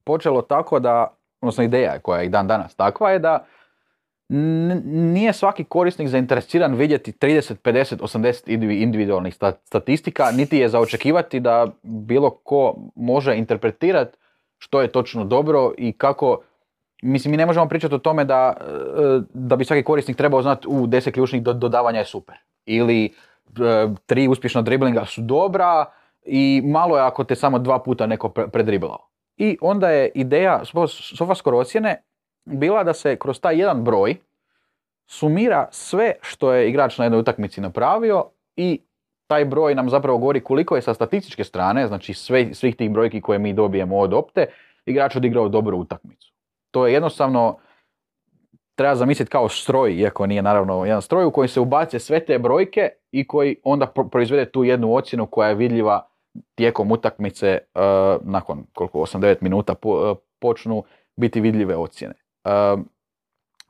[0.04, 3.46] počelo tako da, odnosno ideja koja je i dan danas takva je da
[4.30, 11.68] nije svaki korisnik zainteresiran vidjeti 30, 50, 80 individualnih statistika, niti je za očekivati da
[11.84, 14.18] bilo ko može interpretirati
[14.58, 16.42] što je točno dobro i kako,
[17.02, 20.68] mislim mi ne možemo pričati o tome da, e, da bi svaki korisnik trebao znati
[20.68, 22.36] u deset ključnih dodavanja je super.
[22.66, 23.10] Ili e,
[24.06, 25.86] tri uspješna driblinga su dobra
[26.26, 29.08] i malo je ako te samo dva puta neko predriblao.
[29.38, 30.62] I onda je ideja
[31.18, 32.04] sofaskoro ocjene
[32.52, 34.16] bila da se kroz taj jedan broj
[35.08, 38.82] sumira sve što je igrač na jednoj utakmici napravio i
[39.28, 43.22] taj broj nam zapravo govori koliko je sa statističke strane, znači sve, svih tih brojki
[43.22, 44.46] koje mi dobijemo od opte,
[44.86, 46.34] igrač odigrao dobru utakmicu.
[46.72, 47.58] To je jednostavno,
[48.76, 52.40] treba zamisliti kao stroj, iako nije naravno jedan stroj u koji se ubace sve te
[52.40, 56.08] brojke i koji onda proizvede tu jednu ocjenu koja je vidljiva
[56.56, 57.82] tijekom utakmice uh,
[58.22, 60.84] nakon koliko 8-9 minuta po, uh, počnu
[61.16, 62.14] biti vidljive ocjene.
[62.46, 62.82] Uh,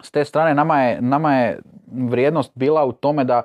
[0.02, 1.60] s te strane nama je, nama je
[1.92, 3.42] vrijednost bila u tome da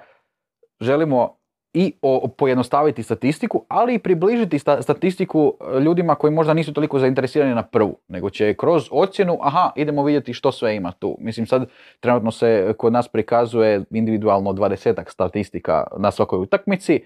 [0.80, 1.36] želimo
[1.74, 1.92] i
[2.36, 7.96] pojednostaviti statistiku, ali i približiti statistiku e, ljudima koji možda nisu toliko zainteresirani na prvu,
[8.08, 11.16] nego će kroz ocjenu, aha, idemo vidjeti što sve ima tu.
[11.20, 11.66] Mislim sad
[12.00, 17.04] trenutno se kod nas prikazuje individualno dvadesetak statistika na svakoj utakmici,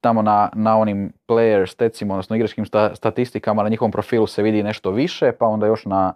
[0.00, 4.90] tamo na, na onim player stecima, odnosno igračkim statistikama na njihovom profilu se vidi nešto
[4.90, 6.14] više, pa onda još na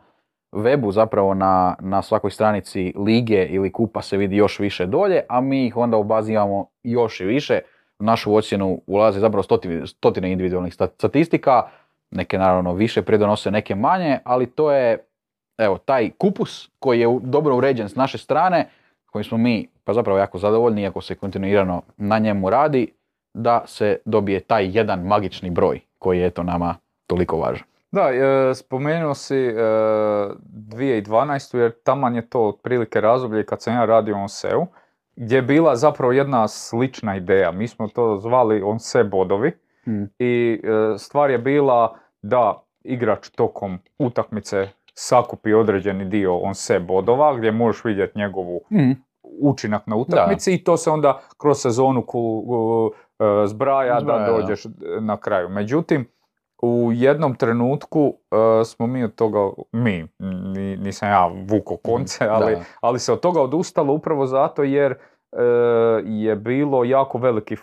[0.54, 5.40] webu zapravo na, na svakoj stranici lige ili kupa se vidi još više dolje, a
[5.40, 7.60] mi ih onda u bazi imamo još i više.
[7.98, 11.62] U našu ocjenu ulaze zapravo stotine, stotine individualnih statistika,
[12.10, 14.98] neke naravno više pridonose, neke manje, ali to je
[15.58, 18.68] evo, taj kupus koji je dobro uređen s naše strane,
[19.06, 22.92] kojim smo mi pa zapravo jako zadovoljni, iako se kontinuirano na njemu radi,
[23.34, 27.73] da se dobije taj jedan magični broj koji je eto nama toliko važan.
[27.94, 31.56] Da, e, spomenuo si 2012.
[31.56, 34.66] E, jer taman je to otprilike razdoblje kad sam ja radio on SEO,
[35.16, 37.52] gdje je bila zapravo jedna slična ideja.
[37.52, 39.52] Mi smo to zvali on se bodovi
[39.84, 40.10] hmm.
[40.18, 47.36] i e, stvar je bila da igrač tokom utakmice sakupi određeni dio on se bodova
[47.36, 49.04] gdje možeš vidjeti njegovu hmm.
[49.40, 52.44] učinak na utakmici i to se onda kroz sezonu ku,
[53.46, 54.66] zbraja, zbraja da dođeš
[55.00, 55.48] na kraju.
[55.48, 56.06] Međutim,
[56.64, 59.38] u jednom trenutku uh, smo mi od toga,
[59.72, 60.06] mi,
[60.78, 65.38] nisam ja vuko konce, ali, ali se od toga odustalo upravo zato jer uh,
[66.04, 67.56] je bilo jako veliki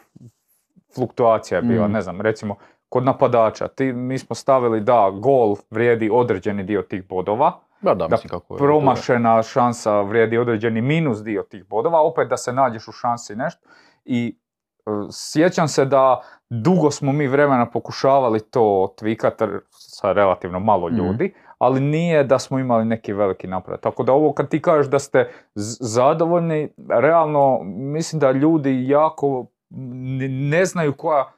[0.95, 1.91] fluktuacija je bila, mm.
[1.91, 2.55] ne znam, recimo
[2.89, 3.67] kod napadača.
[3.67, 8.29] Ti, mi smo stavili da gol vrijedi određeni dio tih bodova, Da, da, da mislim
[8.29, 8.57] kako je.
[8.57, 13.69] promašena šansa vrijedi određeni minus dio tih bodova, opet da se nađeš u šansi nešto.
[14.05, 14.37] I
[15.13, 20.97] sjećam se da dugo smo mi vremena pokušavali to tvikati sa relativno malo Mhm.
[20.97, 23.81] ljudi, ali nije da smo imali neki veliki napredak.
[23.81, 25.23] Tako da ovo kad ti kažeš da ste
[25.55, 31.31] z- zadovoljni, realno mislim da ljudi jako ne, ne znaju koja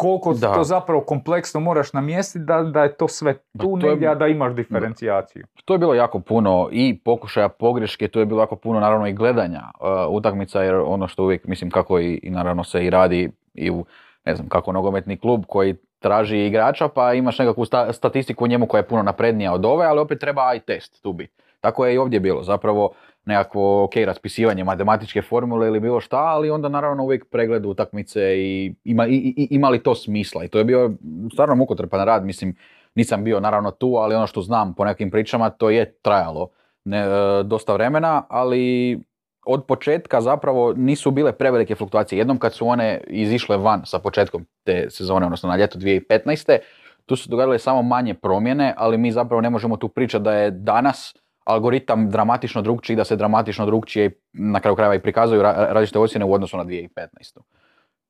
[0.00, 0.54] koliko Da.
[0.54, 4.14] to zapravo kompleksno moraš namjestiti da, da je to sve tu to je- negdje, a
[4.14, 5.44] da imaš diferencijaciju.
[5.64, 9.12] To je bilo jako puno i pokušaja pogreške, to je bilo jako puno naravno i
[9.12, 13.30] gledanja uh, utakmica jer ono što uvijek mislim kako i, i naravno se i radi
[13.54, 13.84] i u
[14.24, 18.66] ne znam kako nogometni klub koji traži igrača pa imaš nekakvu sta- statistiku u njemu
[18.66, 21.32] koja je puno naprednija od ove, ali opet treba i test tu biti.
[21.60, 22.90] Tako je i ovdje bilo, zapravo
[23.24, 28.74] nekakvo ok raspisivanje matematičke formule ili bilo šta, ali onda naravno uvijek pregled utakmice i
[28.84, 30.90] ima, i, i- ima li to smisla i to je bio
[31.32, 32.56] stvarno mukotrpan rad, mislim
[32.94, 36.48] nisam bio naravno tu, ali ono što znam po nekim pričama to je trajalo
[36.84, 37.08] ne, e,
[37.44, 38.98] dosta vremena, ali
[39.46, 42.18] od početka zapravo nisu bile prevelike fluktuacije.
[42.18, 46.58] Jednom kad su one izišle van sa početkom te sezone, odnosno na ljeto 2015.
[47.06, 50.50] tu su događale samo manje promjene, ali mi zapravo ne možemo tu pričati da je
[50.50, 55.98] danas algoritam dramatično drugčiji, da se dramatično drugčije na kraju krajeva i prikazuju ra- različite
[55.98, 57.38] ocjene u odnosu na 2015.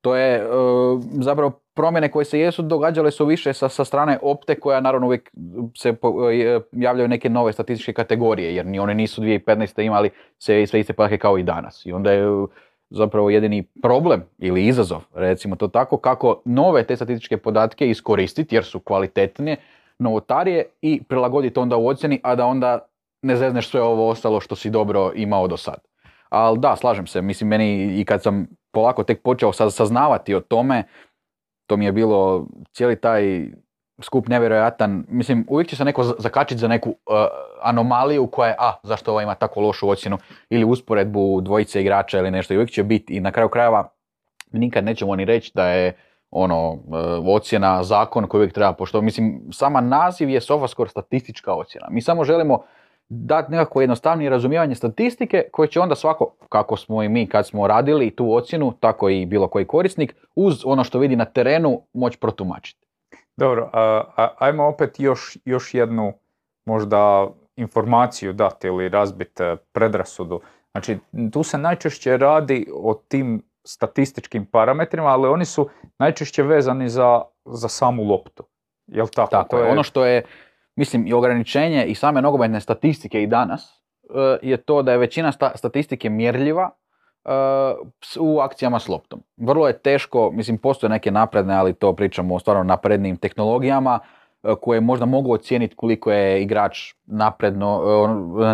[0.00, 0.44] To je e,
[1.20, 5.30] zapravo promjene koje se jesu događale su više sa, sa strane opte koja naravno uvijek
[5.76, 9.82] se po- e, javljaju neke nove statističke kategorije jer ni one nisu 2015.
[9.82, 11.86] imali sve, sve iste podatke kao i danas.
[11.86, 12.46] I onda je e,
[12.90, 18.64] zapravo jedini problem ili izazov, recimo to tako, kako nove te statističke podatke iskoristiti jer
[18.64, 19.56] su kvalitetnije,
[19.98, 22.89] novotarije i prilagoditi onda u ocjeni, a da onda
[23.22, 25.78] ne zezneš sve ovo ostalo što si dobro imao do sad.
[26.28, 30.40] Ali da, slažem se, mislim meni i kad sam polako tek počeo sa- saznavati o
[30.40, 30.84] tome,
[31.66, 33.46] to mi je bilo cijeli taj
[34.02, 36.94] skup nevjerojatan, mislim uvijek će se neko za- zakačiti za neku uh,
[37.62, 40.18] anomaliju koja je, a zašto ova ima tako lošu ocjenu
[40.50, 43.88] ili usporedbu dvojice igrača ili nešto i uvijek će biti i na kraju krajeva
[44.52, 45.96] nikad nećemo ni reći da je
[46.30, 46.80] ono, uh,
[47.26, 49.04] ocjena, zakon koji uvijek treba poštovati.
[49.04, 51.86] Mislim, sama naziv je SofaScore statistička ocjena.
[51.90, 52.62] Mi samo želimo
[53.10, 57.66] dati nekako jednostavnije razumijevanje statistike koje će onda svako, kako smo i mi kad smo
[57.66, 62.18] radili tu ocjenu, tako i bilo koji korisnik, uz ono što vidi na terenu moći
[62.18, 62.86] protumačiti.
[63.36, 66.12] Dobro, a, a- ajmo opet još, još jednu
[66.66, 70.40] možda informaciju dati ili razbiti e, predrasudu.
[70.70, 70.98] Znači,
[71.32, 75.68] tu se najčešće radi o tim statističkim parametrima, ali oni su
[75.98, 78.44] najčešće vezani za, za samu loptu.
[78.86, 79.30] Jel tako?
[79.30, 79.70] Tako To je.
[79.70, 80.22] Ono što je,
[80.80, 83.82] mislim, i ograničenje i same nogometne statistike i danas
[84.14, 86.70] e, je to da je većina sta- statistike mjerljiva
[87.24, 87.30] e,
[88.04, 89.22] s- u akcijama s loptom.
[89.36, 93.98] Vrlo je teško, mislim, postoje neke napredne, ali to pričamo o stvarno naprednim tehnologijama
[94.42, 97.82] e, koje možda mogu ocijeniti koliko je igrač napredno,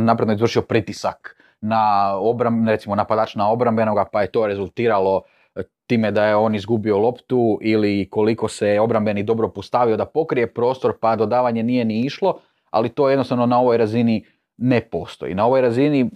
[0.00, 5.22] napredno izvršio pritisak na obram, recimo napadač na obrambenoga, pa je to rezultiralo
[5.86, 10.92] time da je on izgubio loptu ili koliko se obrambeni dobro postavio da pokrije prostor
[11.00, 14.24] pa dodavanje nije ni išlo, ali to jednostavno na ovoj razini
[14.56, 15.34] ne postoji.
[15.34, 16.08] Na ovoj razini e,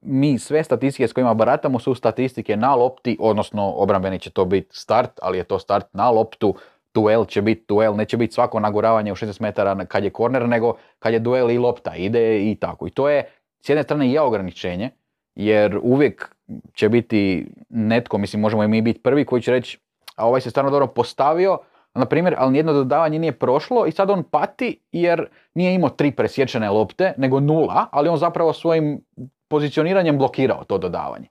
[0.00, 4.76] mi sve statistike s kojima baratamo su statistike na lopti, odnosno obrambeni će to biti
[4.76, 6.54] start, ali je to start na loptu,
[6.94, 10.74] duel će biti duel, neće biti svako naguravanje u 16 metara kad je korner, nego
[10.98, 12.86] kad je duel i lopta ide i tako.
[12.86, 13.24] I to je
[13.60, 14.90] s jedne strane je ograničenje,
[15.36, 16.36] jer uvijek
[16.74, 19.78] će biti netko, mislim možemo i mi biti prvi koji će reći
[20.16, 21.58] a ovaj se stvarno dobro postavio,
[21.94, 26.10] na primjer, ali nijedno dodavanje nije prošlo i sad on pati jer nije imao tri
[26.10, 29.00] presječene lopte, nego nula, ali on zapravo svojim
[29.48, 31.28] pozicioniranjem blokirao to dodavanje.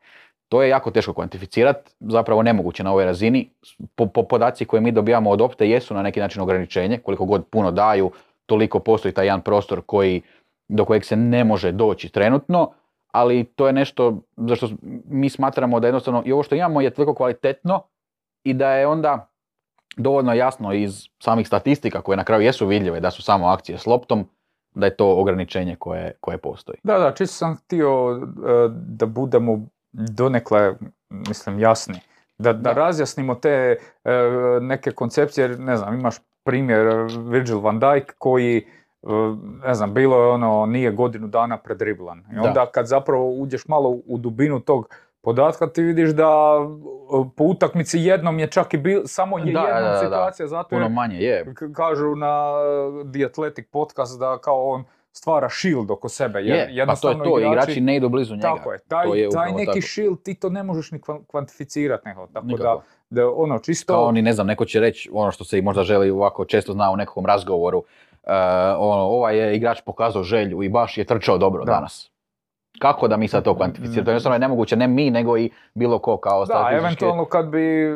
[0.49, 3.49] To je jako teško kvantificirati, zapravo nemoguće na ovoj razini.
[3.95, 7.45] Po, po podaci koje mi dobijamo od opte jesu na neki način ograničenje, koliko god
[7.47, 8.11] puno daju,
[8.45, 10.21] toliko postoji taj jedan prostor koji,
[10.67, 12.71] do kojeg se ne može doći trenutno,
[13.15, 14.69] ali to je nešto zašto
[15.05, 17.81] mi smatramo da jednostavno i ovo što imamo je toliko kvalitetno
[18.43, 19.29] i da je onda
[19.97, 23.85] dovoljno jasno iz samih statistika koje na kraju jesu vidljive da su samo akcije s
[23.85, 24.25] loptom,
[24.73, 26.77] da je to ograničenje koje, koje postoji.
[26.83, 30.75] Da, da, čisto sam htio e, da budemo donekle,
[31.09, 31.99] mislim, jasni.
[32.37, 32.73] Da, da Da.
[32.73, 34.11] razjasnimo te e,
[34.61, 36.87] neke koncepcije, jer ne znam, imaš primjer
[37.29, 38.65] Virgil van Dijk koji,
[39.63, 42.19] ne znam, bilo je ono, nije godinu dana predriblan.
[42.21, 42.41] I Da.
[42.41, 44.89] onda kad zapravo uđeš malo u dubinu tog
[45.21, 49.49] podatka, ti vidiš da e, po utakmici jednom je čak i bil, samo je Da,
[49.51, 49.99] jedna da, da, da.
[49.99, 51.53] situacija, zato jer Puno manje je.
[51.73, 52.51] Kažu na
[53.13, 56.39] The Athletic podcast da kao on stvara shield oko sebe.
[56.39, 58.47] jer Je, pa to je to, igrači ne idu blizu njega.
[58.47, 59.81] Tako je, taj, To je taj neki tako.
[59.81, 62.27] shield ti to ne možeš ni kvan- kvantificirati nego.
[62.27, 62.81] Tako da, Nikako.
[63.09, 63.93] da ono čisto...
[63.93, 66.73] Kao oni, ne znam, neko će reći ono što se i možda želi ovako često
[66.73, 67.83] zna u nekom razgovoru.
[68.27, 68.31] Uh,
[68.79, 71.71] ono, ovaj je igrač pokazao želju i baš je trčao dobro Da.
[71.71, 72.11] danas.
[72.79, 74.05] Kako da mi sad to kvantificiramo?
[74.05, 77.47] To je jednostavno nemoguće, ne mi, nego i bilo ko kao Da, statistički- eventualno kad
[77.47, 77.95] bi e,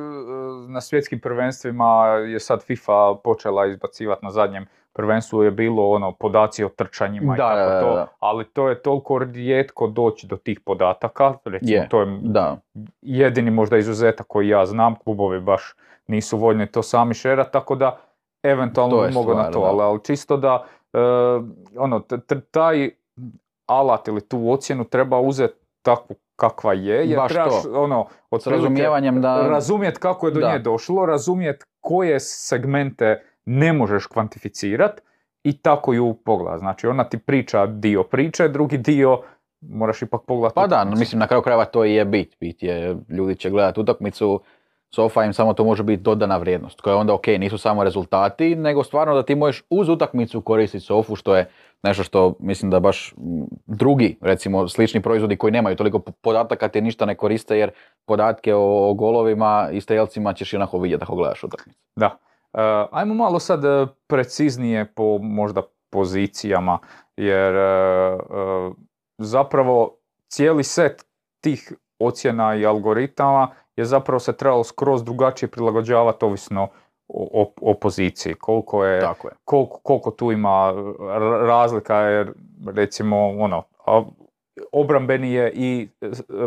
[0.68, 6.64] na svjetskim prvenstvima je sad FIFA počela izbacivati na zadnjem prvenstvu je bilo ono podaci
[6.64, 8.08] o trčanjima i Da, tako da, da, to, da.
[8.20, 12.58] ali to je toliko rijetko doći do tih podataka, recimo Je, to je Da,
[13.02, 15.74] jedini možda izuzetak koji ja znam, klubovi baš
[16.08, 17.98] nisu voljni to sami šerat, tako da
[18.44, 19.66] eventualno mogao na to, da.
[19.66, 21.00] ali, ali čisto da e,
[21.78, 22.90] ono, t- t- taj
[23.66, 27.84] alat ili tu ocjenu treba uzeti takvu kakva je, jer Baš trebaš to.
[27.84, 29.48] ono, s otprilike razumijevanjem da...
[29.48, 30.52] razumjet kako je do Da.
[30.52, 35.02] nje došlo, razumjet koje segmente ne možeš kvantificirat
[35.44, 36.60] i tako ju pogledat.
[36.60, 39.22] Znači ona ti priča dio priče, drugi dio
[39.62, 40.56] moraš ipak pogledati.
[40.56, 41.00] Pa da, utakmicu.
[41.00, 42.36] mislim na kraju krajeva to i je bit.
[42.40, 44.42] Bit je, ljudi će gledati utakmicu,
[44.96, 48.56] sofa im samo to može biti dodana vrijednost, koja je onda ok, nisu samo rezultati,
[48.56, 51.50] nego stvarno da ti možeš uz utakmicu koristiti sofu, što je
[51.84, 53.14] nešto što mislim da baš
[53.66, 57.72] drugi, recimo slični proizvodi koji nemaju toliko po- podataka ti ništa ne koriste, jer
[58.06, 61.80] podatke o, golovima i strelcima ćeš onako vidjeti ako gledaš utakmicu.
[61.96, 62.18] Da.
[62.54, 66.80] E, ajmo malo sad e, preciznije po možda pozicijama,
[67.18, 68.18] jer e, e,
[69.18, 71.06] zapravo cijeli set
[71.42, 76.68] tih ocjena i algoritama je zapravo se trebalo skroz drugačije prilagođavati ovisno
[77.08, 78.34] o, o, o poziciji.
[78.34, 79.34] Koliko je, Tako je.
[79.46, 80.74] koliko, koliko tu ima
[81.42, 82.32] razlika, jer
[82.68, 84.04] recimo ono, a,
[84.72, 85.90] obrambeni je i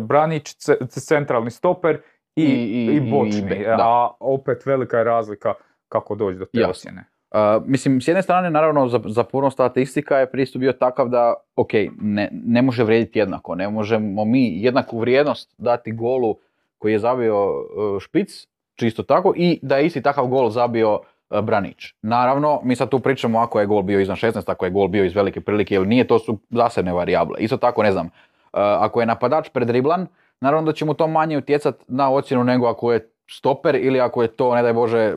[0.01, 2.01] branić, ce- centralni stoper
[2.37, 5.55] i, I- i- i bočni, i a opet velika je razlika
[5.89, 6.71] kako doći do te Jasno.
[6.71, 7.05] ocjene.
[7.31, 11.35] Uh, mislim, s jedne strane, naravno, za, za puno statistika je pristup bio takav da,
[11.57, 11.71] ok,
[12.01, 13.55] ne, ne može vrijediti jednako.
[13.55, 16.37] Ne možemo mi jednaku vrijednost dati golu
[16.83, 21.41] koji je zabio uh, špic, čisto tako, i da je isti takav gol zabio uh,
[21.41, 21.95] Branić.
[22.03, 25.05] Naravno, mi sad tu pričamo ako je gol bio iznad 16, ako je gol bio
[25.05, 27.39] iz velike prilike ili nije, to su zasebne varijable.
[27.39, 28.11] Isto tako, ne znam, uh,
[28.61, 30.07] ako je napadač predriblan,
[30.41, 34.23] naravno da će mu to manje utjecati na ocjenu nego ako je stoper ili ako
[34.23, 35.15] je to, ne daj Bože,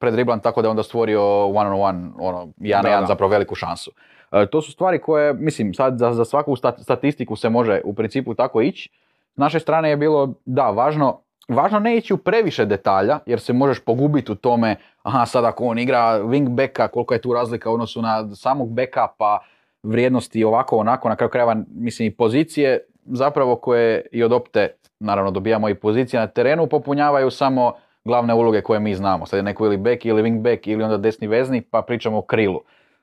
[0.00, 3.06] predriblan tako da je onda stvorio one on one, ono, jedan Da, na jedan da.
[3.06, 3.90] zapravo veliku šansu.
[4.32, 7.94] E, to su stvari koje, mislim, sad za, za svaku stat- statistiku se može u
[7.94, 8.90] principu tako ići.
[9.34, 13.52] S naše strane je bilo, da, važno, važno ne ići u previše detalja, jer se
[13.52, 17.74] možeš pogubiti u tome, aha, sad ako on igra wingbacka, koliko je tu razlika u
[17.74, 19.38] odnosu na samog backa, pa
[19.82, 24.68] vrijednosti ovako, onako, na kraju krajeva, mislim, i pozicije, zapravo koje i od opte,
[25.00, 27.72] naravno, dobijamo i pozicije na terenu, popunjavaju samo
[28.04, 29.26] glavne uloge koje mi znamo.
[29.26, 32.60] Sad je neko ili back ili wingback ili onda desni vezni, pa pričamo o krilu.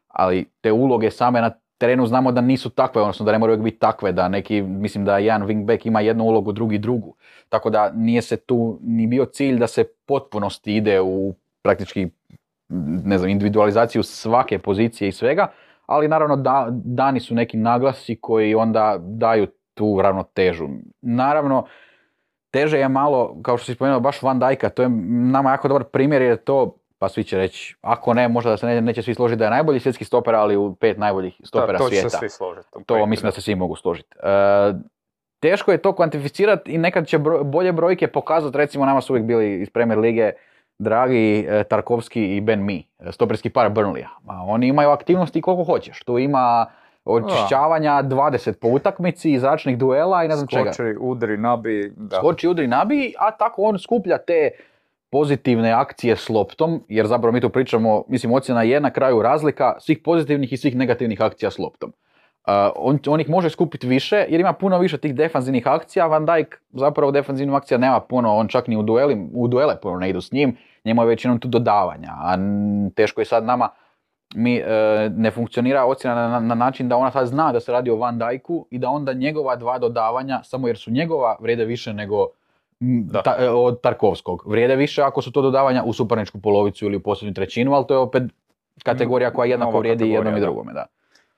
[0.07, 3.79] Ali te uloge same na terenu znamo da nisu takve, odnosno da ne moraju biti
[3.79, 7.15] takve, da neki, mislim da jedan wingback ima jednu ulogu, drugi drugu.
[7.49, 12.09] Tako da nije se tu ni bio cilj da se potpunosti ide u praktički
[13.05, 15.47] ne znam, individualizaciju svake pozicije i svega,
[15.85, 20.67] ali naravno da, dani su neki naglasi koji onda daju tu ravnotežu.
[21.01, 21.65] Naravno,
[22.51, 24.89] teže je malo, kao što si spomenuo, baš Van Dijka, to je
[25.31, 28.57] nama jako dobar primjer jer je to, pa svi će reći, ako ne, možda da
[28.57, 31.77] se ne, neće svi složiti da je najbolji svjetski stoper, ali u pet najboljih stopera
[31.77, 32.09] to će svijeta.
[32.09, 32.67] se svi složiti.
[32.71, 33.35] To petu, mislim da da.
[33.35, 34.15] se svi mogu složiti.
[34.23, 34.73] E,
[35.39, 39.25] teško je to kvantificirati i nekad će bro- bolje brojke pokazati, recimo nama su uvijek
[39.25, 40.31] bili iz Premier Lige
[40.79, 44.07] dragi e, Tarkovski i Ben Mi, e, stoperski par Burnleya.
[44.23, 46.03] Ma, oni imaju aktivnosti koliko hoćeš.
[46.03, 46.65] Tu ima
[47.05, 50.73] očišćavanja 20 po utakmici, zračnih duela i ne znam čega.
[50.73, 52.17] Skoči, udri, nabi, da.
[52.17, 54.49] Skoči, udri, nabiji, a tako on skuplja te
[55.11, 59.75] pozitivne akcije s loptom, jer zapravo mi tu pričamo, mislim, ocjena je na kraju razlika
[59.79, 61.89] svih pozitivnih i svih negativnih akcija s loptom.
[62.47, 66.25] Uh, on, on ih može skupiti više jer ima puno više tih defanzivnih akcija, Van
[66.25, 70.09] Dijk zapravo defanzivnih akcija nema puno, on čak ni u, dueli, u duele puno ne
[70.09, 72.37] idu s njim, njemu je većinom tu dodavanja, a
[72.95, 73.69] teško je sad nama,
[74.35, 77.71] mi e, ne funkcionira ocjena na, na- na način da ona sad zna da se
[77.71, 81.65] radi o Van Dijku i da onda njegova dva dodavanja, samo jer su njegova, vrijede
[81.65, 82.27] više nego.
[83.15, 84.43] Ta- e, od Tarkovskog.
[84.45, 87.93] Vrijede više ako su to dodavanja u suparničku polovicu ili u posljednju trećinu, ali to
[87.93, 88.23] je opet
[88.83, 90.73] kategorija koja jednako vrijedi jednom i drugome.
[90.73, 90.85] Da.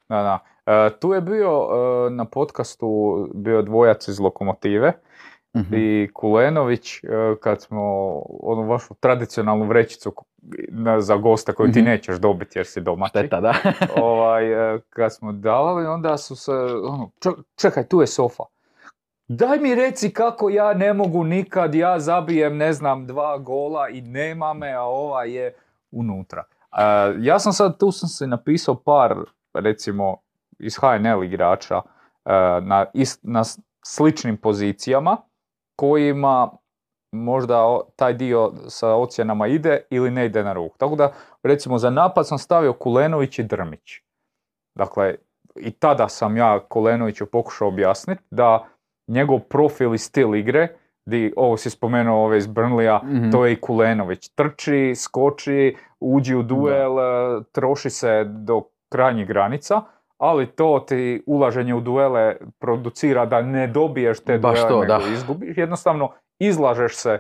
[0.10, 0.40] Da, da.
[0.68, 1.68] E, tu je bio
[2.08, 2.88] e, na podcastu
[3.34, 4.92] bio dvojac iz Lokomotive
[5.56, 5.74] Mhm.
[5.74, 7.08] i Kulenović e,
[7.40, 7.82] kad smo
[8.42, 10.14] onu vašu tradicionalnu vrećicu
[10.70, 11.90] na- za gosta koju ti Mhm.
[11.90, 13.10] nećeš dobiti jer si domaći.
[13.12, 13.54] Šteta, da.
[14.04, 16.52] ovaj, e, kad smo davali, onda su se,
[16.84, 18.44] ono, "Ček- čekaj, tu je sofa.
[19.32, 24.02] Daj mi reci kako ja ne mogu nikad, ja zabijem, ne znam, dva gola i
[24.02, 25.54] nema me, a ova je
[25.92, 26.44] unutra.
[26.72, 26.84] E,
[27.20, 29.16] ja sam sad, tu sam se napisao par,
[29.54, 30.18] recimo,
[30.60, 31.82] iz HNL igrača e,
[32.62, 33.44] na, ist- na
[33.86, 35.18] sličnim pozicijama,
[35.76, 36.52] kojima
[37.12, 40.78] možda o- taj dio sa ocjenama ide ili ne ide na ruku.
[40.78, 41.12] Tako da,
[41.44, 43.92] recimo, za napad sam stavio Kulenović i Drmić.
[44.76, 45.16] Dakle,
[45.56, 48.66] i tada sam ja Kulenoviću pokušao objasniti da
[49.12, 50.68] njegov profil i stil igre,
[51.06, 53.32] di, ovo si spomenuo ove iz Brnlija, Mhm.
[53.32, 54.30] to je i Kulenović.
[54.30, 55.60] Trči, skoči,
[56.00, 57.04] uđi u duel, e,
[57.52, 59.82] troši se do krajnjih granica,
[60.18, 64.94] ali to ti ulaženje u duele producira da ne dobiješ te Baš duele, to, nego
[65.00, 65.14] da.
[65.14, 65.58] izgubiš.
[65.58, 66.10] Jednostavno,
[66.40, 67.20] izlažeš se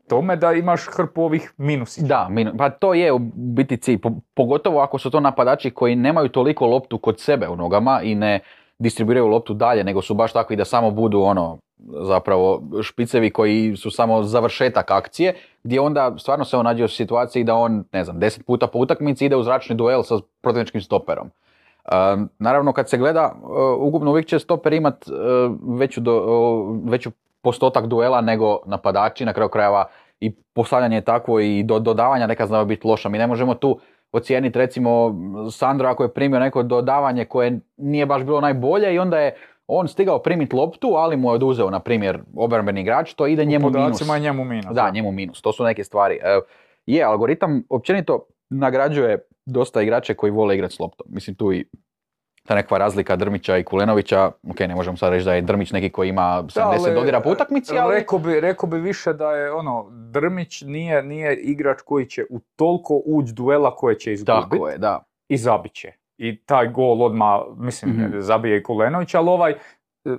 [0.00, 2.06] tome da imaš hrpu ovih minusića.
[2.06, 5.96] Da, min- pa to je u biti cilj, po- pogotovo ako su to napadači koji
[5.96, 8.40] nemaju toliko loptu kod sebe u nogama i ne
[8.78, 11.58] distribuiraju loptu dalje, nego su baš takvi da samo budu ono,
[12.02, 17.44] zapravo špicevi koji su samo završetak akcije, gdje onda stvarno se on nađe u situaciji
[17.44, 21.30] da on, ne znam, deset puta po utakmici ide u zračni duel sa protivničkim stoperom.
[21.84, 25.14] Um, naravno kad se gleda, uh, ukupno uvijek će stoper imat uh,
[25.78, 27.10] veću, do- veću
[27.42, 29.84] postotak duela nego napadači, na kraju krajeva
[30.20, 33.08] i postavljanje je takvo i do, dodavanja neka znaju biti loša.
[33.08, 33.78] Mi ne možemo tu
[34.12, 35.14] ocijeniti recimo
[35.50, 39.34] Sandro ako je primio neko dodavanje koje nije baš bilo najbolje i onda je
[39.66, 43.70] on stigao primiti loptu, ali mu je oduzeo, na primjer, obrambeni igrač, to ide njemu
[43.70, 44.08] minus.
[44.20, 44.74] Njemu minus.
[44.74, 46.14] Da, njemu minus, to su neke stvari.
[46.14, 46.40] E,
[46.86, 51.06] je, algoritam općenito nagrađuje dosta igrače koji vole igrati s loptom.
[51.10, 51.64] Mislim tu i
[52.46, 55.90] ta nekakva razlika Drmića i Kulenovića, ok, ne možemo sad reći da je Drmić neki
[55.90, 57.94] koji ima 70 ali, dodira po utakmici, ali...
[57.94, 62.40] Rekao bi, rekao bi više da je ono, Drmić nije, nije igrač koji će u
[62.56, 65.04] toliko ući duela koje će izgubiti Tako je, da.
[65.28, 65.92] i zabit će.
[66.18, 68.20] I taj gol odmah, mislim, Mhm.
[68.20, 69.56] zabije i Kulenović, ali ovaj e,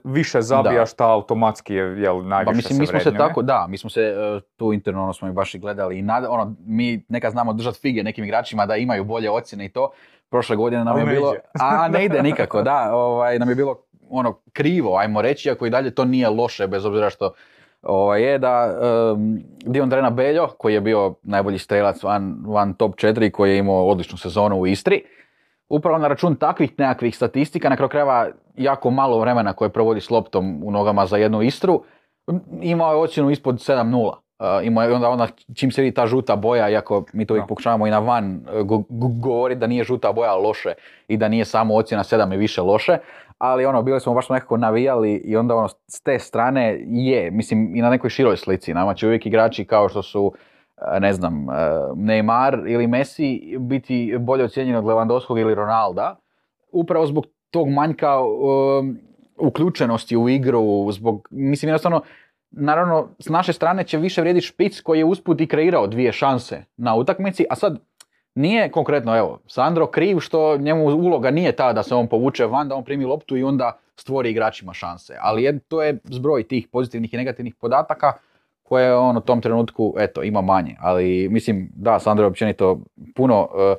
[0.04, 3.66] više zabija šta automatski je, jel, najviše Pa mislim, se mi smo se tako, da,
[3.70, 6.56] mi smo se e, tu interno ono smo i baš i gledali i nada, ono,
[6.60, 9.92] mi nekad znamo držati fige nekim igračima da imaju bolje ocjene i to.
[10.30, 14.40] Prošle godine nam je bilo, a ne ide nikako, da, ovaj, nam je bilo ono
[14.54, 17.34] krivo, ajmo reći, ako i dalje to nije loše, bez obzira što
[17.82, 18.80] ovaj, je da
[19.14, 23.58] um, Dion Drena Beljo, koji je bio najbolji strelac van, van top 4, koji je
[23.58, 25.04] imao odličnu sezonu u Istri,
[25.70, 30.10] upravo na račun takvih nekakvih statistika, na kraju krajeva jako malo vremena koje provodi s
[30.10, 31.84] loptom u nogama za jednu Istru,
[32.62, 34.25] imao je ocjenu ispod 7-0.
[34.40, 37.44] Uh, imao je onda, onda čim se vidi ta žuta boja, iako mi to uvijek
[37.44, 37.48] Da.
[37.48, 40.74] pokušavamo i na van uh, go- go- govoriti da nije žuta boja loše.
[41.08, 42.98] I da nije samo ocjena 7 i više loše,
[43.38, 47.76] ali ono, bili smo baš nekako navijali i onda ono, s te strane je, mislim
[47.76, 50.34] i na nekoj široj slici, nama će uvijek igrači kao što su
[50.96, 51.54] e, ne znam, e,
[51.96, 56.16] Neymar ili Messi biti bolje ocijenjeni od Lewandowskog ili Ronalda,
[56.72, 58.98] upravo zbog tog manjka um,
[59.38, 62.02] uključenosti u igru, zbog, mislim jednostavno,
[62.58, 66.64] naravno, s naše strane će više vrijediti špic koji je usput i kreirao dvije šanse
[66.78, 67.80] na utakmici, a sad
[68.36, 72.70] nije konkretno, evo, Sandro kriv što njemu uloga nije ta da se on povuče van,
[72.70, 75.16] da on primi loptu i onda stvori igračima šanse.
[75.22, 78.14] Ali je, to je zbroj tih pozitivnih i negativnih podataka
[78.64, 80.76] koje on u tom trenutku, eto, ima manje.
[80.80, 82.80] Ali mislim, da, Sandro je općenito
[83.16, 83.76] puno, eh,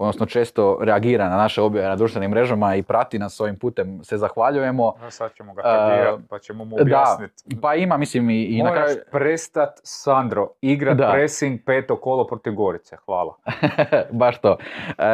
[0.00, 4.04] odnosno često reagira na naše objave na društvenim mrežama i prati nas ovim putem.
[4.04, 4.92] Se zahvaljujemo.
[5.02, 7.60] A Sad ćemo ga tagirat, pa ćemo mu Da, objasniti.
[7.62, 8.96] pa ima, mislim, i, i na kraju...
[9.10, 11.10] prestat, Sandro, igrat Da.
[11.12, 12.96] pressing peto kolo protiv Gorice.
[12.96, 13.34] Hvala.
[14.10, 14.56] Baš to.
[14.98, 15.04] E,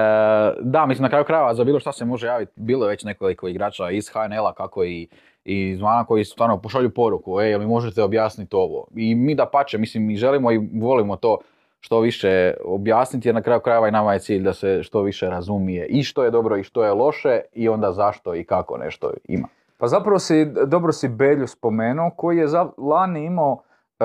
[0.61, 2.53] da, mislim na kraju krajeva za bilo šta se može javiti.
[2.57, 5.09] Bilo je već nekoliko igrača iz HNL-a kako i
[5.45, 8.87] i izvana koji stvarno pošalju poruku, e, jel mi možete objasniti ovo?
[8.97, 11.39] I mi da pače, mislim, mi želimo i volimo to
[11.80, 15.26] što više objasniti, jer na kraju krajeva i nama je cilj da se što više
[15.26, 19.10] razumije i što je dobro i što je loše i onda zašto i kako nešto
[19.24, 19.48] ima.
[19.78, 23.62] Pa zapravo si, dobro si Belju spomenuo, koji je za, lani imao,
[24.00, 24.04] e,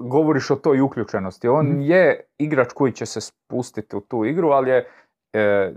[0.00, 1.48] govoriš o toj uključenosti.
[1.48, 1.80] On Mhm.
[1.80, 4.88] je igrač koji će se spustiti u tu igru, ali je
[5.32, 5.72] e,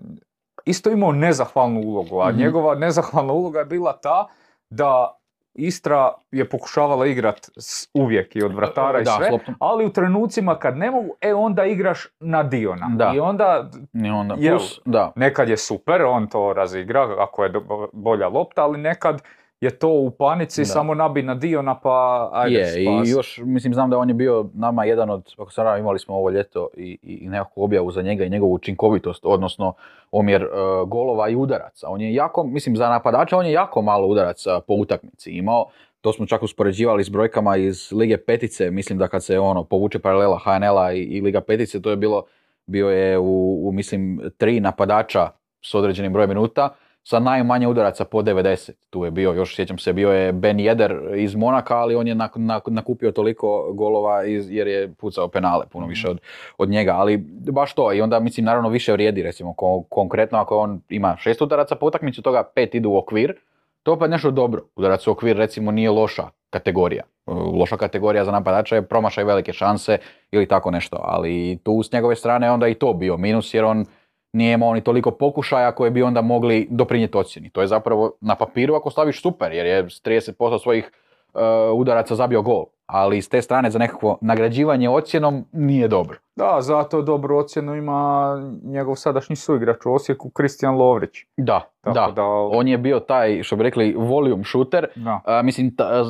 [0.65, 2.37] isto imao nezahvalnu ulogu, a Mhm.
[2.39, 4.27] njegova nezahvalna uloga je bila ta
[4.69, 5.18] da
[5.53, 9.29] Istra je pokušavala igrat s- uvijek i od vratara i Da, sve,
[9.59, 12.89] ali u trenucima kad ne mogu, e onda igraš na Diona.
[12.89, 13.11] Da.
[13.15, 14.57] I onda I onda, Jel?
[14.57, 17.51] plus, da, Nekad je super, on to razigra ako je
[17.93, 19.21] bolja lopta, ali nekad
[19.61, 20.65] je to u panici, Da.
[20.65, 23.07] samo nabi na Diona pa ajde je, spas.
[23.07, 25.99] i još, mislim, znam da on je bio nama jedan od, ako se naravno imali
[25.99, 29.73] smo ovo ljeto i, i, i nekakvu objavu za njega i njegovu učinkovitost, odnosno
[30.11, 30.47] omjer e,
[30.87, 31.89] golova i udaraca.
[31.89, 35.65] On je jako, mislim, za napadača on je jako malo udaraca po utakmici imao.
[36.01, 39.99] To smo čak uspoređivali s brojkama iz Lige Petice, mislim da kad se ono povuče
[39.99, 42.23] paralela HNL-a i, i Liga Petice, to je bilo,
[42.65, 45.29] bio je u, u, mislim, tri napadača
[45.61, 46.69] s određenim brojem minuta,
[47.03, 48.71] sa najmanje udaraca po 90.
[48.89, 52.15] Tu je bio, još sjećam se, bio je Ben Jeder iz Monaka, ali on je
[52.15, 56.19] nak- nak- nakupio toliko golova iz, jer je pucao penale puno više od,
[56.57, 57.17] od njega, ali
[57.51, 57.93] baš to.
[57.93, 61.85] I onda, mislim, naravno više vrijedi, recimo, ko- konkretno ako on ima šest udaraca po
[61.85, 63.35] utakmici, toga pet idu u okvir,
[63.83, 64.61] to je opet nešto dobro.
[64.75, 67.03] Udarac u okvir recimo nije loša kategorija.
[67.27, 69.97] E, Loša kategorija za napadača je promašaj velike šanse
[70.31, 73.85] ili tako nešto, ali tu s njegove strane onda i to bio minus jer on
[74.33, 77.49] nije imao ni toliko pokušaja koje bi onda mogli doprinijeti ocjeni.
[77.49, 80.91] To je zapravo na papiru ako staviš super jer je s 30% svojih
[81.33, 81.39] e,
[81.73, 86.17] udaraca zabio gol, ali s te strane za nekakvo nagrađivanje ocjenom nije dobro.
[86.35, 91.11] Da, zato dobru ocjenu ima njegov sadašnji suigrač u Osijeku, Kristijan Lovrić.
[91.37, 92.11] Da, Tako da.
[92.11, 94.87] da, On je bio taj, što bi rekli, volume shooter.
[94.95, 95.19] da.
[95.25, 96.03] A, mislim, ta- a,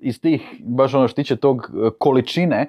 [0.00, 2.66] iz tih, baš ono što tiče tog količine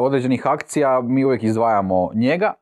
[0.00, 2.52] određenih akcija, mi uvijek izdvajamo njega,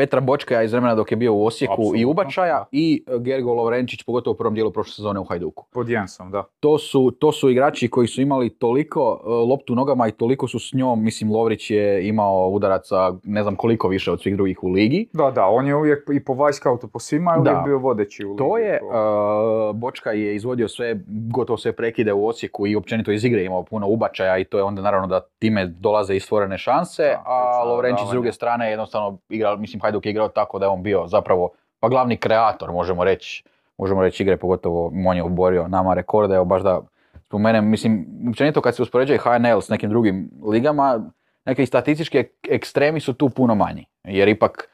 [0.00, 3.54] Petra Bočka iz vremena dok je bio u Osijeku i Apsolutno, Ubačaja i e, Gergo
[3.54, 5.64] Lovrenčić, pogotovo u prvom dijelu prošle sezone u Hajduku.
[5.72, 6.44] pod Jensom, da.
[6.60, 10.58] To su, to su igrači koji su imali toliko e, loptu nogama i toliko su
[10.58, 14.68] s njom, mislim Lovrić je imao udaraca ne znam koliko više od svih drugih u
[14.68, 15.08] ligi.
[15.12, 17.62] Da, da, on je uvijek i po Vajskautu po svima je uvijek Da.
[17.62, 22.12] bio vodeći u To ligi, je, to- uh, Bočka je izvodio sve, gotovo sve prekide
[22.12, 25.20] u Osijeku i općenito iz igre imao puno ubačaja i to je onda naravno da
[25.38, 29.80] time dolaze i stvorene šanse, Da, a Lovrenčić s druge strane je jednostavno igrao, mislim
[29.90, 33.44] Hajduk igrao tako da je on bio zapravo pa glavni kreator možemo reći,
[33.78, 36.80] možemo reći igre, pogotovo on je oborio nama rekorde, evo baš da
[37.26, 41.10] spomenem, mislim, općenito kad se uspoređuje HNL s nekim drugim ligama,
[41.44, 44.68] neki statistički ek- ekstremi su tu puno manji, jer ipak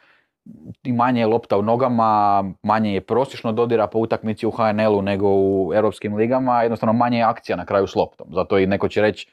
[0.82, 5.28] i manje je lopta u nogama, manje je prosječno dodira po utakmici u HNL-u nego
[5.28, 8.26] u europskim ligama, jednostavno manje je akcija na kraju s loptom.
[8.32, 9.28] Zato i neko će reći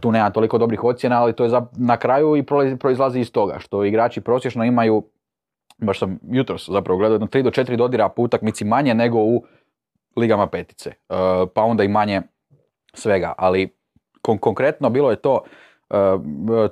[0.00, 2.42] tu nema toliko dobrih ocjena, ali to je za, na kraju i
[2.78, 5.02] proizlazi iz toga, što igrači prosječno imaju,
[5.78, 9.44] baš sam jutros zapravo gledao, jedno 3 do 4 dodira po utakmici manje nego u
[10.16, 11.14] ligama petice, E,
[11.54, 12.22] pa onda i manje
[12.94, 13.68] svega, ali
[14.22, 15.42] kon- konkretno bilo je to,
[15.90, 15.94] e,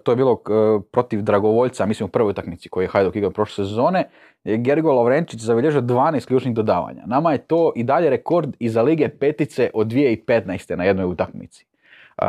[0.02, 3.64] to je bilo e, protiv Dragovoljca, mislim u prvoj utakmici koju je Hajduk igrao prošle
[3.64, 4.09] sezone,
[4.44, 7.02] je Gergo Lovrenčić zabilježio 12 ključnih dodavanja.
[7.06, 10.76] Nama je to i dalje rekord iza lige petice od 2015.
[10.76, 11.68] na jednoj utakmici.
[12.19, 12.25] E,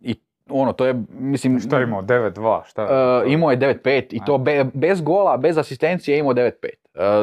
[0.00, 0.14] I
[0.50, 1.60] ono, to je, mislim...
[1.60, 2.82] Šta je imao, 9-2, šta?
[3.26, 6.50] E, imao je 9-5 i to be- bez gola, bez asistencije je imao 9-5.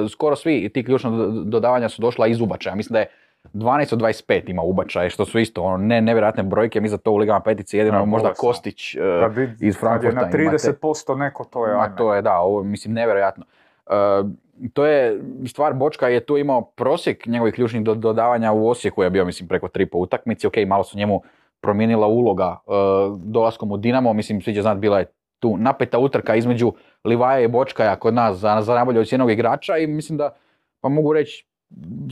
[0.04, 2.76] E, skoro svi ti ključna do- dodavanja su došla iz ubačaja.
[2.76, 3.08] Mislim da je
[3.46, 6.82] 12 od 25 ima ubačaje, što su isto ono, ne, nevjerojatne brojke.
[6.82, 8.34] Mi za to u Ligama petice jedino Da, možda.
[8.34, 10.58] Kostić e, Kad vid- iz kad Frankfurta je na imate.
[10.58, 11.96] 30% neko, to je Ma, ajme.
[11.96, 13.46] to je, da, ovo, mislim, nevjerojatno.
[13.88, 13.94] E,
[14.70, 19.10] to je, stvar Bočka je tu imao prosjek njegovih ključnih do- dodavanja u Osijeku je
[19.10, 20.48] bio, mislim, preko tri po utakmici.
[20.48, 21.22] Ok, malo su njemu
[21.62, 22.72] promijenila uloga e,
[23.24, 25.06] dolaskom u Dinamo, mislim, svi će znati, bila je
[25.40, 26.74] tu napeta utrka između
[27.06, 30.36] Livaja i Bočkaja kod nas za, za najbolje ocijenog igrača i mislim da,
[30.82, 31.48] pa mogu reći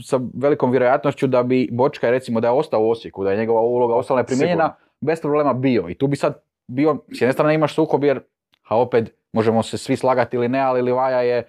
[0.02, 3.60] sa velikom vjerojatnošću da bi Bočkaj recimo da je ostao u Osijeku, da je njegova
[3.60, 5.88] uloga ostala neprimijenjena, bez problema bio.
[5.88, 8.20] I tu bi sad bio, s jedne strane imaš sukob jer,
[8.68, 11.44] a opet možemo se svi slagati ili ne, ali Livaja je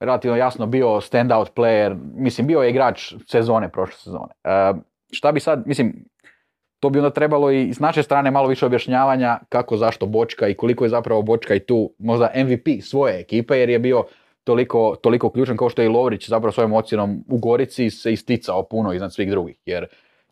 [0.00, 4.32] relativno jasno bio standout player, mislim bio je igrač sezone prošle sezone.
[4.44, 4.72] E,
[5.10, 6.04] šta bi sad, mislim,
[6.80, 10.54] to bi onda trebalo i s naše strane malo više objašnjavanja kako, zašto Bočka i
[10.54, 14.04] koliko je zapravo Bočka i tu možda MVP svoje ekipe jer je bio
[14.44, 18.62] toliko, toliko ključan kao što je i Lovrić zapravo svojom ocjenom u Gorici se isticao
[18.62, 19.86] puno iznad svih drugih jer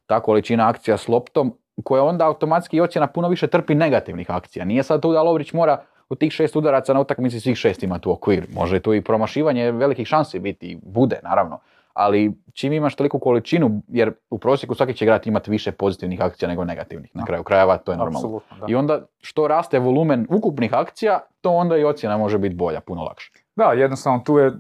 [0.07, 4.65] ta količina akcija s loptom koja onda automatski ocjena puno više trpi negativnih akcija.
[4.65, 8.09] Nije sad tu da Lovrić mora od tih šest udaraca na utakmici svih šest imati
[8.09, 8.47] u okvir.
[8.55, 11.59] Može tu i promašivanje velikih šansi biti, bude naravno.
[11.95, 16.49] Ali čim imaš toliku količinu, jer u prosjeku svaki će igrati imati više pozitivnih akcija
[16.49, 17.11] nego negativnih.
[17.17, 18.41] Na kraju krajeva to je normalno.
[18.69, 23.03] I onda što raste volumen ukupnih akcija, to onda i ocjena može biti bolja, puno
[23.03, 23.33] lakše.
[23.57, 24.53] Da, jednostavno tu je,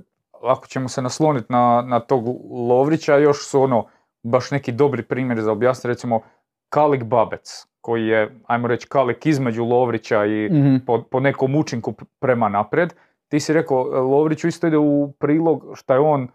[0.42, 2.24] ako ćemo se nasloniti na, na tog
[2.68, 3.86] Lovrića, još su ono,
[4.22, 6.20] baš neki dobri primjeri za objasniti, recimo
[6.68, 10.50] Kalik Babec, koji je, ajmo reći, Kalik između Lovrića i
[10.86, 12.94] po, po nekom učinku prema naprijed.
[13.28, 16.28] Ti si rekao, Lovriću isto ide u prilog šta je on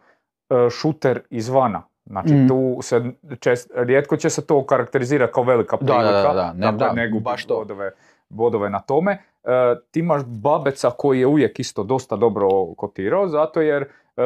[0.71, 1.81] šuter izvana.
[2.05, 2.47] Znači, Mhm.
[2.47, 3.01] tu se
[3.39, 6.21] čest, rijetko će se to karakterizirati kao velika Da, da, prilika.
[6.23, 7.55] da, da, ne, dakle, da, ne baš to.
[7.55, 7.91] bodove,
[8.29, 9.11] bodove na tome.
[9.43, 9.49] E,
[9.91, 14.21] ti imaš Babeca koji je uvijek isto dosta dobro kotirao, zato jer e,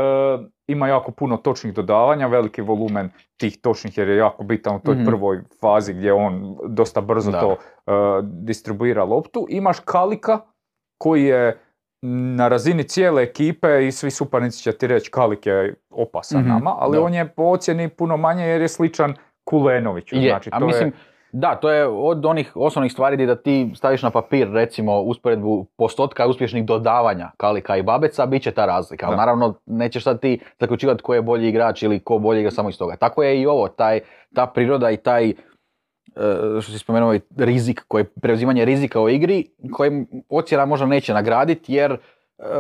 [0.68, 4.96] ima jako puno točnih dodavanja, veliki volumen tih točnih jer je jako bitan u toj
[4.96, 5.06] Mhm.
[5.06, 7.40] prvoj fazi gdje on dosta brzo Da.
[7.40, 7.92] to e,
[8.24, 9.46] distribuira loptu.
[9.50, 10.40] Imaš Kalika
[10.98, 11.58] koji je
[12.06, 16.76] na razini cijele ekipe i svi suparnici će ti reći Kalik je opasan Mhm, nama,
[16.80, 17.04] ali da.
[17.04, 20.16] on je po ocjeni puno manje jer je sličan Kulenoviću.
[20.16, 20.94] Je, Znači, a to mislim, je,
[21.32, 25.66] da, to je od onih osnovnih stvari gdje da ti staviš na papir, recimo, usporedbu
[25.78, 29.10] postotka uspješnih dodavanja Kalika i Babeca, bit će ta razlika.
[29.10, 29.16] Da.
[29.16, 32.78] naravno, nećeš sad ti zaključivati ko je bolji igrač ili ko bolji igra samo iz
[32.78, 32.96] toga.
[32.96, 34.00] Tako je i ovo, taj,
[34.36, 35.34] ta priroda i taj,
[36.62, 41.98] što si spomenuo, rizik, koji, preuzimanje rizika u igri, kojem ocjena možda neće nagraditi, jer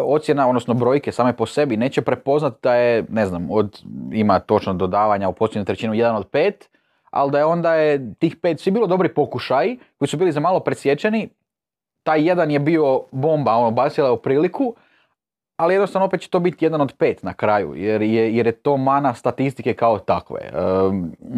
[0.05, 3.81] ocjena, odnosno brojke same po sebi neće prepoznati da je, ne znam, od,
[4.11, 6.51] ima točno dodavanja u posljednju trećinu 1 od 5,
[7.11, 10.39] ali da je onda je tih pet svi bilo dobri pokušaji koji su bili za
[10.39, 11.29] malo presječeni.
[12.03, 14.75] Taj jedan je bio bomba, ono, basila je u priliku,
[15.63, 18.51] ali jednostavno opet će to biti jedan od pet na kraju, jer je, jer je
[18.51, 20.39] to mana statistike kao takve.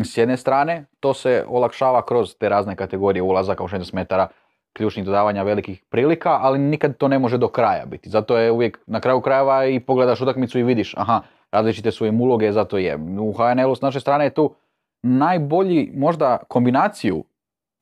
[0.03, 4.27] s jedne strane, to se olakšava kroz te razne kategorije ulazaka u 16 metara,
[4.73, 8.09] ključnih dodavanja velikih prilika, ali nikad to ne može do kraja biti.
[8.09, 11.21] Zato je uvijek na kraju krajeva i pogledaš utakmicu i vidiš, aha,
[11.51, 12.97] različite su im uloge, zato je.
[13.19, 14.55] U HNL-u s naše strane je tu
[15.03, 17.23] najbolji možda kombinaciju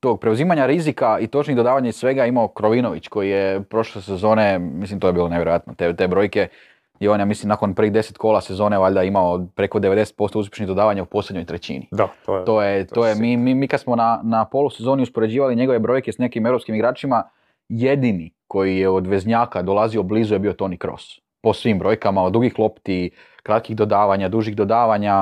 [0.04, 5.00] tog preuzimanja rizika i točnih dodavanja i svega imao Krovinović koji je prošle sezone, mislim
[5.00, 6.48] to je bilo nevjerojatno, te, te brojke
[7.00, 11.02] i on ja mislim nakon prvih deset kola sezone valjda imao preko 90% uspješnih dodavanja
[11.02, 11.88] u posljednjoj trećini.
[11.90, 12.44] Da, to je.
[12.44, 16.12] To je, to je, mi, mi, mi kad smo na, na polusezoni uspoređivali njegove brojke
[16.12, 17.22] s nekim europskim igračima,
[17.68, 21.20] jedini koji je od veznjaka dolazio blizu je bio Toni Kroos.
[21.44, 23.10] Po svim brojkama, od dugih lopti,
[23.42, 25.14] kratkih dodavanja, dužih dodavanja,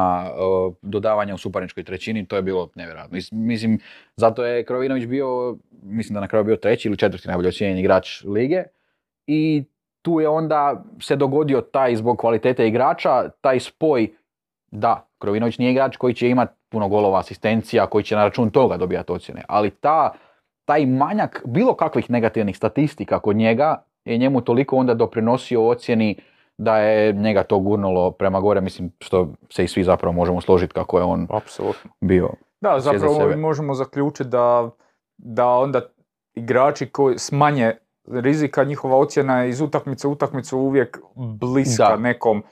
[0.83, 3.19] dodavanja u suparničkoj trećini, to je bilo nevjerojatno.
[3.33, 3.79] Mislim,
[4.17, 8.25] zato je Krovinović bio, mislim da na kraju bio treći ili četvrti najbolji ocijenjeni igrač
[8.25, 8.63] lige
[9.27, 9.65] i
[10.03, 14.11] tu je onda se dogodio taj zbog kvalitete igrača, taj spoj
[14.71, 18.77] da, Krovinović nije igrač koji će imati puno golova asistencija, koji će na račun toga
[18.77, 20.13] dobijati ocjene, ali ta,
[20.65, 26.21] taj manjak bilo kakvih negativnih statistika kod njega je njemu toliko onda doprinosio ocjeni
[26.59, 30.75] da je njega to gurnulo prema gore, mislim što se i svi zapravo možemo složiti
[30.75, 31.91] kako je on Apsolutno.
[32.01, 32.31] bio.
[32.61, 34.71] Da, zapravo možemo zaključiti da,
[35.19, 35.81] da onda
[36.35, 37.73] igrači koji s manje
[38.07, 42.43] rizika, njihova ocjena je iz utakmice u utakmicu uvijek bliska nekom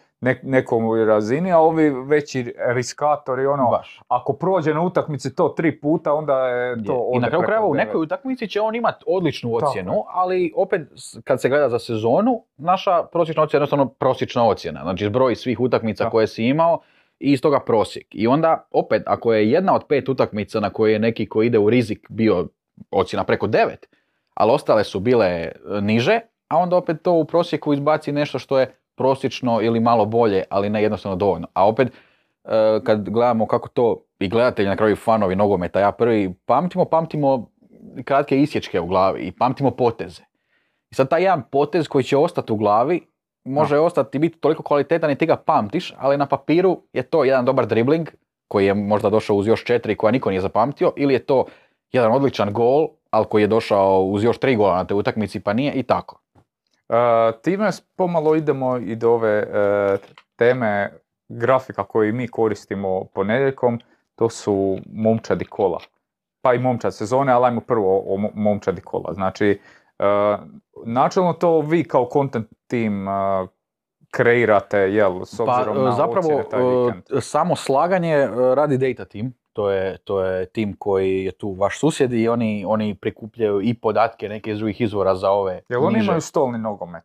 [0.42, 4.00] nekom razini, a ovi veći riskatori, ono, Baš.
[4.08, 7.74] ako prođe na utakmici to tri puta, onda je to I na kraju krajeva u
[7.74, 10.80] nekoj utakmici će on imati odličnu ocjenu, ali opet
[11.24, 14.80] kad se gleda za sezonu, naša prosječna ocjena je jednostavno prosječna ocjena.
[14.82, 16.80] Znači zbroj svih utakmica koje si imao
[17.20, 18.06] i iz toga prosjek.
[18.10, 21.58] I onda opet, ako je jedna od pet utakmica na koje je neki koji ide
[21.58, 22.48] u rizik bio
[22.90, 23.88] ocjena preko devet,
[24.34, 28.58] ali ostale su bile e, niže, a onda opet to u prosjeku izbaci nešto što
[28.58, 31.46] je prosječno ili malo bolje, ali ne jednostavno dovoljno.
[31.53, 36.34] A opet, e, kad gledamo kako to i gledatelji na kraju fanovi nogometa, ja prvi
[36.46, 37.51] pamtimo, pamtimo
[38.05, 40.22] kratke isječke u glavi i pamtimo poteze.
[40.90, 43.01] I sad taj jedan potez koji će ostati u glavi,
[43.44, 47.24] može ostati i biti toliko kvalitetan i ti ga pamtiš, ali na papiru je to
[47.24, 48.09] jedan dobar dribling
[48.48, 51.44] koji je možda došao uz još četiri koja niko nije zapamtio, ili je to
[51.92, 55.53] jedan odličan gol, ali koji je došao uz još tri gola na te utakmici pa
[55.53, 56.20] nije i tako.
[57.43, 59.99] Time pomalo idemo i do ove e,
[60.36, 60.91] teme
[61.28, 63.80] grafika koje mi koristimo ponedjeljkom,
[64.14, 65.78] to su momčadi kola.
[66.43, 69.14] Pa i momčad sezone, ali ajmo prvo o momčadi kola.
[69.14, 69.61] Znači,
[69.99, 70.41] uh,
[70.86, 73.49] načelno to vi kao content team uh,
[74.11, 77.03] kreirate, jel, s pa, obzirom pa, na zapravo, taj vikend?
[77.20, 79.32] samo slaganje radi data team.
[79.53, 83.74] To je, to je tim koji je tu vaš susjed i oni, oni prikupljaju i
[83.74, 87.05] podatke neke iz drugih izvora za ove Jel oni imaju stolni nogomet?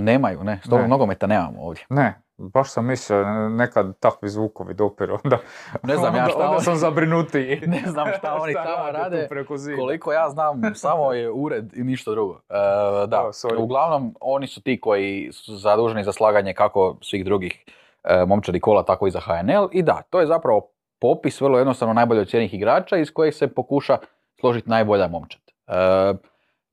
[0.00, 0.60] Nemaju, ne.
[0.64, 1.84] Stolnog nogometa nemamo ovdje.
[1.88, 5.18] Ne, baš sam mislio nekad takvi zvukovi dopiru.
[5.24, 5.38] Onda,
[5.82, 7.60] ne znam ja šta onda sam zabrinuti.
[7.66, 9.28] ne znam šta oni tamo rade.
[9.76, 12.32] Koliko ja znam, samo je ured i ništa drugo.
[12.32, 17.64] Uh, da, uglavnom oni su ti koji su zaduženi za slaganje kako svih drugih
[18.04, 19.68] uh, momčadi kola, tako i za HNL.
[19.72, 20.73] I da, to je zapravo
[21.04, 23.98] popis vrlo jednostavno najbolje ocjenih igrača iz kojih se pokuša
[24.40, 25.40] složiti najbolja momčad.
[25.66, 25.74] E,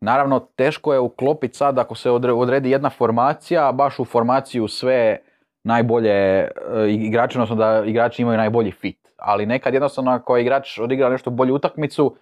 [0.02, 5.18] naravno, teško je uklopiti sad ako se odredi jedna formacija, baš u formaciju sve
[5.64, 6.50] najbolje e,
[6.90, 9.08] igrače, odnosno da igrači imaju najbolji fit.
[9.18, 12.16] Ali nekad jednostavno ako je igrač odigra nešto bolju utakmicu,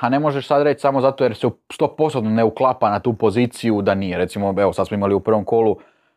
[0.00, 3.82] a ne možeš sad reći samo zato jer se 100% ne uklapa na tu poziciju
[3.82, 4.18] da nije.
[4.18, 5.76] Recimo, evo sad smo imali u prvom kolu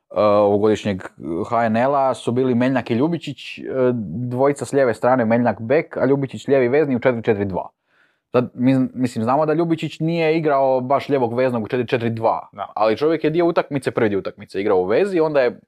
[0.10, 1.04] ovogodišnjeg
[1.50, 3.66] HNL-a su bili Meljnak i Ljubičić, uh,
[4.30, 7.68] dvojica s lijeve strane Meljnak bek, a Ljubičić lijevi vezni u 4-4-2.
[8.32, 8.50] Sad,
[8.94, 12.40] mislim, znamo da Ljubičić nije igrao baš lijevog veznog u 4-4-2,
[12.76, 15.60] ali čovjek je dio utakmice, prvi dio utakmice igrao u vezi, onda je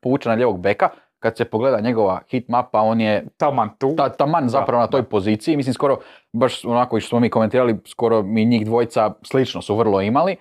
[0.00, 3.94] povučen na lijevog beka, kad se pogleda njegova hit mapa, on je taman tu.
[3.96, 5.98] Ta, taman zapravo na toj poziciji, mislim skoro,
[6.32, 10.36] baš onako što smo mi komentirali, skoro mi njih dvojica slično su vrlo imali,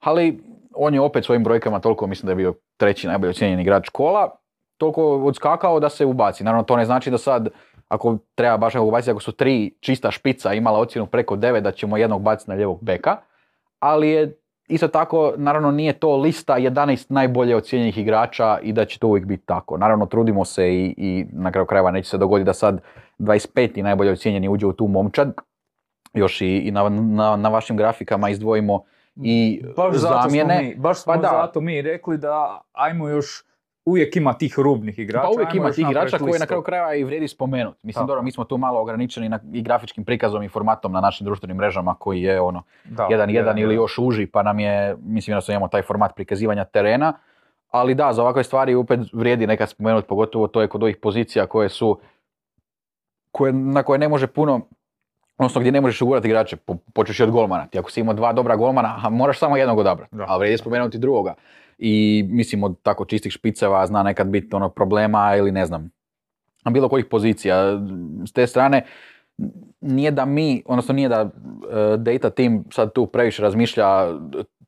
[0.00, 0.42] ali
[0.76, 4.30] on je opet svojim brojkama toliko, mislim da je bio treći najbolji ocijenjeni igrač kola,
[4.78, 6.44] toliko odskakao da se ubaci.
[6.44, 7.48] Naravno, to ne znači da sad,
[7.88, 11.72] ako treba baš nekog ubaciti, ako su tri čista špica imala ocjenu preko devet, da
[11.72, 13.16] ćemo jednog baciti na ljevog beka,
[13.78, 18.98] ali je isto tako, naravno nije to lista 11 najbolje ocijenjenih igrača i da će
[18.98, 19.78] to uvijek biti tako.
[19.78, 22.80] Naravno, trudimo se i, i na kraju krajeva neće se dogoditi da sad
[23.18, 23.82] 25.
[23.82, 25.34] najbolje ocijenjeni uđe u tu momčad.
[26.14, 28.82] Još i, i na, na, na vašim grafikama izdvojimo
[29.22, 30.62] i Baš zato smo zamjene.
[30.62, 31.28] mi, baš smo Pa da.
[31.28, 33.44] zato mi rekli da ajmo još,
[33.84, 35.22] uvijek ima tih rubnih igrača.
[35.26, 37.78] Pa uvijek ima tih igrača koji na kraju krajeva i vrijedi spomenuti.
[37.82, 38.06] Mislim, Tako.
[38.06, 41.56] dobro, mi smo tu malo ograničeni na, i grafičkim prikazom i formatom na našim društvenim
[41.56, 45.52] mrežama koji je ono Da, jedan jedan ili još uži, pa nam je, mislim da
[45.52, 47.12] imamo taj format prikazivanja terena.
[47.70, 51.46] Ali da, za ovakve stvari opet vrijedi nekad spomenuti, pogotovo to je kod ovih pozicija
[51.46, 51.98] koje su,
[53.32, 54.60] koje, na koje ne može puno,
[55.38, 57.66] odnosno gdje ne možeš ugurati igrače, po, počeš i od golmana.
[57.66, 60.24] Ti ako si imao dva dobra golmana, a moraš samo jednog odabrati, Da.
[60.28, 61.34] ali vrijedi spomenuti drugoga.
[61.78, 65.90] I mislim od tako čistih špiceva zna nekad biti ono problema ili ne znam,
[66.64, 67.78] na bilo kojih pozicija.
[68.26, 68.84] S te strane,
[69.80, 73.84] nije da mi, odnosno nije da e, data team sad tu previše razmišlja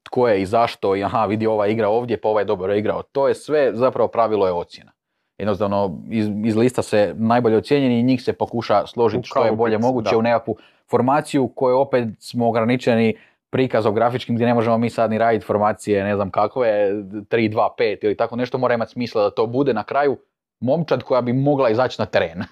[0.03, 3.03] tko je i zašto i aha vidi ova igra ovdje pa ovaj je dobro igrao.
[3.03, 4.93] To je sve zapravo pravilo je ocjena.
[5.39, 9.79] Jednostavno iz, iz lista se najbolje ocjenjeni i njih se pokuša složiti što je bolje
[9.79, 10.19] moguće da.
[10.19, 10.57] u nekakvu
[10.91, 13.17] formaciju koju opet smo ograničeni
[13.51, 17.69] prikazom grafičkim gdje ne možemo mi sad ni raditi formacije ne znam kakve, 3, 2,
[17.79, 20.17] 5 ili tako nešto mora imati smisla da to bude na kraju
[20.61, 22.43] momčad koja bi mogla izaći na teren.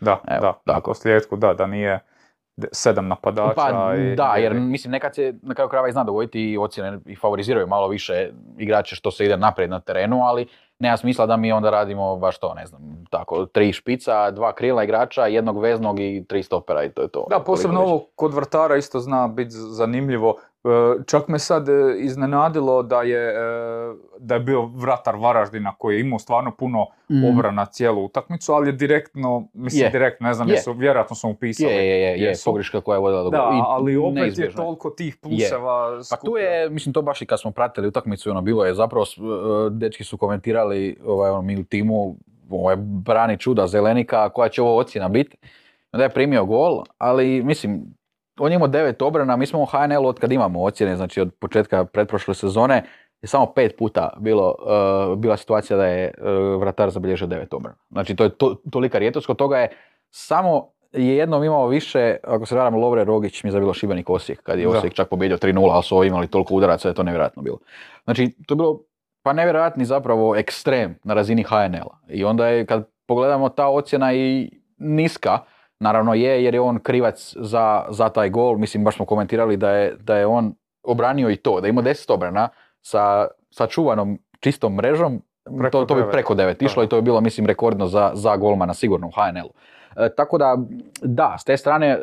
[0.00, 0.72] Da, Evo, da, tako.
[0.72, 2.00] na posljedku da, da nije
[2.72, 3.52] sedam napadača.
[3.56, 6.58] Pa i, da, jer i- mislim nekad se na kraju krajeva i zna dogoditi i
[6.58, 10.46] ocjene i favoriziraju malo više igrače što se ide naprijed na terenu, ali
[10.78, 14.84] nema smisla da mi onda radimo baš to, ne znam, tako, tri špica, dva krila
[14.84, 17.26] igrača, jednog veznog i tri stopera i to je to.
[17.30, 20.36] Da, posebno ovo kod vrtara isto zna biti zanimljivo.
[20.66, 23.34] E, Čak me sad e, iznenadilo da je, e,
[24.18, 27.24] da je bio vratar Varaždina koji je imao stvarno puno Mhm.
[27.26, 29.90] obrana cijelu utakmicu, ali je direktno, mislim Je.
[29.90, 30.54] direktno, ne znam, Je.
[30.54, 31.72] jesu, vjerojatno su mu pisali.
[31.72, 32.44] Je, je, je, je, jesu.
[32.44, 33.36] pogreška koja je vodila do Da.
[33.54, 36.00] I ali opet je neizbježno toliko tih pluseva.
[36.10, 39.04] Pa tu je, mislim to baš i kad smo pratili utakmicu, ono bilo je zapravo,
[39.70, 42.16] dečki su komentirali, ovaj, ono, mi u timu,
[42.50, 45.36] ovo je brani čuda Zelenika, koja će ovo ocjena biti.
[45.92, 47.82] Da je primio gol, ali mislim,
[48.38, 51.84] on imao devet obrana, mi smo u HNL od kad imamo ocjene, znači od početka
[51.84, 52.84] pretprošle sezone,
[53.22, 54.54] je samo pet puta bilo,
[55.12, 56.12] e, bila situacija da je e,
[56.58, 57.78] vratar zabilježio devet obrana.
[57.90, 59.68] Znači to je to, tolika rijetkost, kod toga je
[60.10, 64.42] samo je jednom imao više, ako se varam, Lovre Rogić mi je zabilo Šibenik Osijek,
[64.42, 64.78] kad je Da.
[64.78, 67.58] Osijek čak pobjedio 3-0, ali su ovi imali toliko udaraca da je to nevjerojatno bilo.
[68.04, 68.80] Znači, to je bilo
[69.22, 71.98] pa nevjerojatni zapravo ekstrem na razini HNL-a.
[72.08, 75.38] I onda je, kad pogledamo ta ocjena i niska,
[75.80, 79.70] naravno je jer je on krivac za, za taj gol, mislim baš smo komentirali da
[79.70, 82.48] je, da je on obranio i to, da je imao 10 obrana
[82.82, 85.22] sa sačuvanom čistom mrežom,
[85.58, 86.12] Preko to, to bi devet.
[86.12, 89.52] preko 9 išlo i to je bilo mislim rekordno za, za golmana sigurno u HNL-u.
[89.96, 90.56] E, tako da,
[91.02, 91.98] da, s te strane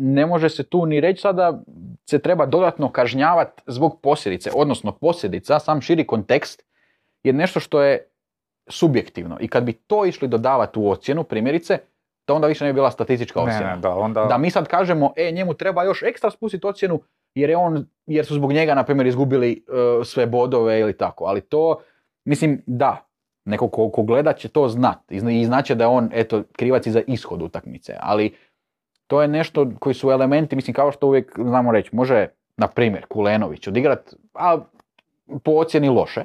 [0.00, 1.62] ne može se tu ni reći sada
[2.06, 6.64] se treba dodatno kažnjavati zbog posljedice, odnosno posljedica, sam širi kontekst
[7.22, 8.06] je nešto što je
[8.66, 11.78] subjektivno i kad bi to išli dodavati u ocjenu, primjerice,
[12.28, 13.70] to onda više ne bi bila statistička Ne, ocjena.
[13.70, 14.24] ne, da, onda...
[14.24, 17.00] Da mi sad kažemo, e, njemu treba još ekstra spustiti ocjenu
[17.34, 19.64] jer je on, jer su zbog njega, na primjer, izgubili
[20.00, 21.24] e, sve bodove ili tako.
[21.24, 21.78] Ali to,
[22.24, 23.06] mislim, da,
[23.44, 26.42] neko ko, ko gleda će to znat i zna- i znaće da je on, eto,
[26.52, 27.94] krivac i za ishod utakmice.
[28.00, 28.34] Ali
[29.06, 32.26] to je nešto koji su elementi, mislim, kao što uvijek znamo reći, može,
[32.56, 34.58] na primjer, Kulenović odigrat, a
[35.42, 36.24] po ocjeni loše,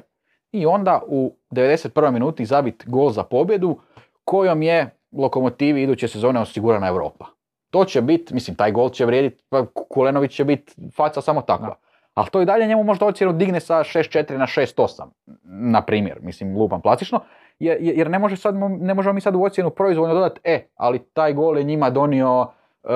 [0.52, 2.10] i onda u 91.
[2.10, 3.78] minuti zabit gol za pobjedu
[4.24, 7.26] kojom je lokomotivi iduće sezone osigurana Europa.
[7.70, 11.66] To će biti, mislim, taj gol će vrijediti, pa Kulenović će biti faca samo takva.
[11.66, 11.74] Da.
[12.14, 15.02] Ali to i dalje njemu možda ocjenu digne sa 6-4 na 6-8,
[15.44, 17.20] na primjer, mislim, lupam plastično,
[17.58, 20.98] jer, jer ne, može sad, ne možemo mi sad u ocjenu proizvoljno dodati, e, ali
[20.98, 22.46] taj gol je njima donio
[22.84, 22.88] e,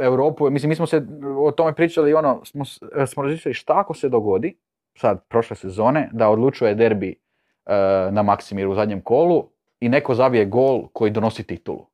[0.00, 1.06] Europu, mislim, mi smo se
[1.38, 4.56] o tome pričali i ono, smo, s- smo razmišljali šta ako se dogodi,
[4.98, 7.20] sad, prošle sezone, da odlučuje derbi
[7.66, 7.74] e,
[8.10, 9.48] na Maksimiru u zadnjem kolu
[9.82, 11.86] i neko zabije gol koji donosi titulu.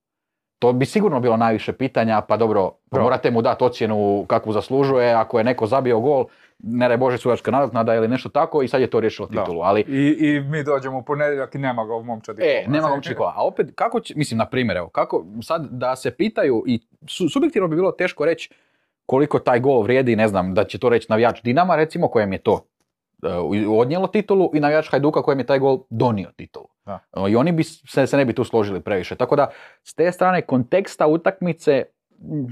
[0.59, 3.03] To bi sigurno bilo najviše pitanja, pa dobro, pa Da.
[3.03, 6.25] morate mu dati ocjenu kakvu zaslužuje, ako je neko zabio gol,
[6.59, 9.41] ne daj Bože sudačka nadoknada ili nešto tako i sad je to riješilo Da.
[9.41, 9.61] titulu.
[9.61, 12.43] Ali I, I mi dođemo u ponedjeljak i nema ga u momčadi.
[12.43, 13.33] E, nema momčadi kola.
[13.37, 17.29] A opet, kako će, mislim, na primjer, evo, kako sad da se pitaju i su,
[17.29, 18.51] subjektivno bi bilo teško reći
[19.07, 22.39] koliko taj gol vrijedi, ne znam, da će to reći navijač Dinama, recimo, kojem je
[22.39, 22.65] to
[23.69, 26.67] odnijelo titulu i navijač Hajduka kojem je taj gol donio titulu.
[26.87, 26.99] Da.
[27.17, 29.17] E, I oni bi se, se ne bi tu složili previše.
[29.17, 29.51] Tako da,
[29.85, 31.85] s te strane konteksta utakmice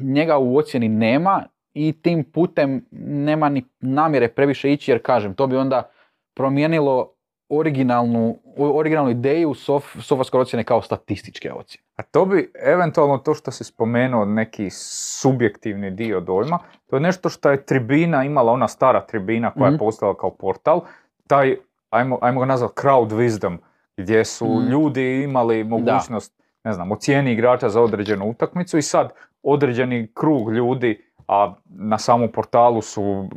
[0.02, 1.44] njega u ocjeni nema
[1.74, 5.90] i tim putem nema ni namjere previše ići jer kažem, to bi onda
[6.34, 7.15] promijenilo
[7.48, 11.84] originalnu, originalnu ideju sof, softwarske ocjene kao statističke ocjene.
[11.96, 17.28] A to bi eventualno to što si spomenuo, neki subjektivni dio dojma, to je nešto
[17.28, 19.74] što je tribina imala, ona stara tribina koja Mhm.
[19.74, 20.80] je postala kao portal,
[21.26, 21.56] taj,
[21.90, 23.56] ajmo, ajmo ga nazvati crowd wisdom,
[23.96, 24.68] gdje su Mhm.
[24.68, 26.32] ljudi imali mogućnost,
[26.64, 32.32] ne znam, ocijeni igrača za određenu utakmicu i sad određeni krug ljudi a na samom
[32.32, 33.28] portalu su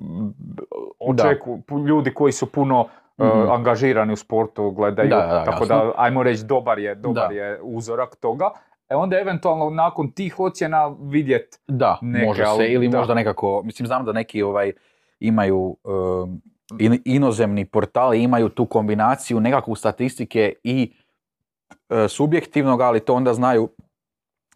[0.99, 2.88] očeku, ljudi koji su puno
[3.22, 3.49] Mhm.
[3.49, 5.76] angažirani u sportu, gledaju, Da, da, tako jasno.
[5.78, 7.36] da ajmo reći dobar je, dobar Da.
[7.36, 8.49] je uzorak toga.
[8.89, 12.97] E onda eventualno nakon tih ocjena vidjet Da, neke, može se, ali ili da.
[12.97, 14.72] možda nekako, mislim znam da neki ovaj
[15.20, 16.41] imaju um,
[16.80, 20.93] in- inozemni portali imaju tu kombinaciju nekakvu statistike i
[21.89, 23.70] e, subjektivnog, ali to onda znaju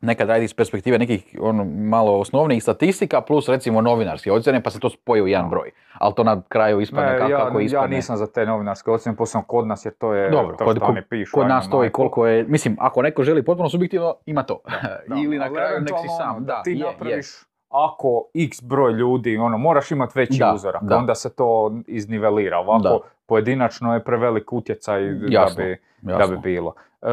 [0.04, 4.80] nekad raditi iz perspektive nekih ono, malo osnovnijih statistika plus recimo novinarske ocjene pa se
[4.80, 5.72] to spoji u jedan broj.
[5.94, 7.96] Ali to na kraju ispadne Ne, kako, ja, kako ja ispadne.
[7.96, 10.86] nisam za te novinarske ocjene, posebno kod nas, jer to je Dobro, to kod- što
[10.86, 11.32] kod- oni pišu.
[11.34, 14.60] Kod nas to i koliko je, mislim, ako neko želi potpuno subjektivno, ima to.
[15.08, 16.30] Da, Ili na kraju nek si sam.
[16.30, 16.86] ono, Da, ti je, je.
[16.86, 17.26] napraviš,
[17.70, 20.98] ako x broj ljudi, ono, moraš imati veći Da, uzorak, da.
[20.98, 22.58] onda se to iznivelira.
[22.58, 22.98] Ovako, Da.
[23.26, 26.36] pojedinačno je prevelik utjecaj da Jasno, bi, da Jasno.
[26.36, 26.74] bi bilo.
[27.02, 27.08] E,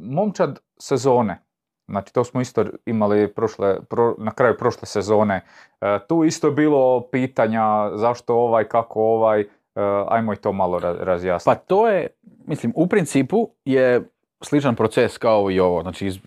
[0.00, 1.42] momčad sezone,
[1.88, 5.40] znači to smo isto imali prošle, pro- na kraju prošle sezone,
[5.80, 7.62] E, tu isto je bilo pitanja
[7.94, 9.46] zašto ovaj, kako ovaj, e,
[10.08, 11.60] ajmo i to malo ra- Pa razjasniti.
[11.66, 12.06] to je,
[12.46, 14.08] mislim, u principu je
[14.40, 15.82] sličan proces kao i ovo.
[15.82, 16.20] Znači, iz, e,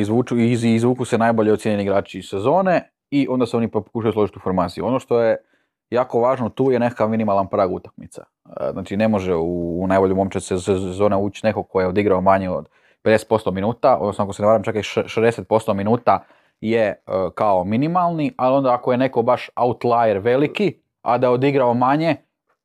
[0.00, 4.42] izvuču, iz, izvuku se najbolje ocijenjeni igrači sezone i onda se oni pokušaju složiti u
[4.42, 4.86] formaciju.
[4.86, 5.36] Ono što je
[5.90, 8.24] jako važno tu je nekakav minimalan prag utakmica.
[8.50, 9.44] E, Znači, ne može u,
[9.82, 12.68] u najbolju momčad se- sezone ući neko ko je odigrao manje od
[13.04, 16.24] 50% minuta, odnosno ako se ne varam čak i š- 60% minuta
[16.60, 16.94] je e,
[17.34, 22.16] kao minimalni, ali onda ako je neko baš outlier veliki, a da je odigrao manje,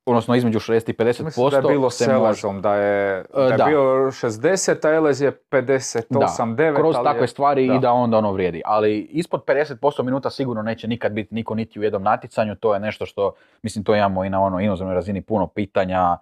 [0.06, 3.42] odnosno između 60 i 50%, Mislim da je bilo se s Elezom, da je, da
[3.42, 3.64] je da.
[3.64, 6.02] bio 60, a Elez je 58,
[6.46, 6.76] 9.
[6.76, 7.74] kroz ali takve je- stvari da.
[7.74, 8.62] i da onda ono vrijedi.
[8.64, 12.80] Ali ispod 50% minuta sigurno neće nikad biti niko niti u jednom natjecanju, to je
[12.80, 13.32] nešto što,
[13.62, 16.16] mislim, to imamo i na ono inozemnoj razini puno pitanja,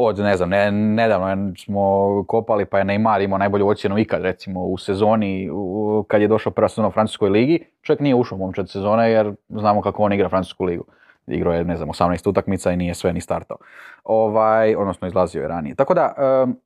[0.00, 1.80] od, ne znam, ne, nedavno smo
[2.28, 6.52] kopali pa je Neymar imao najbolju ocjenu ikad, recimo, u sezoni, u- kad je došao
[6.52, 10.12] prva sezona u Francuskoj ligi, čovjek nije ušao u momčad sezone jer znamo kako on
[10.12, 10.84] igra Francusku ligu.
[11.26, 13.56] Igrao je, ne znam, 18 utakmica i nije sve ni startao.
[14.04, 15.74] Ovaj, odnosno izlazio je ranije.
[15.74, 16.56] Tako da, em,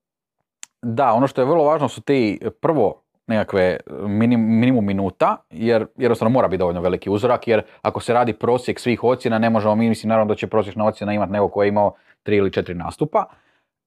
[0.83, 3.77] da, ono što je vrlo važno su ti prvo nekakve
[4.07, 8.81] minim, minimum minuta, jer jednostavno mora biti dovoljno veliki uzorak, jer ako se radi prosjek
[8.81, 11.69] svih ocjena, ne možemo mi, mislim naravno da će prosječna ocjena imati neko ko je
[11.69, 13.25] imao tri ili četiri nastupa.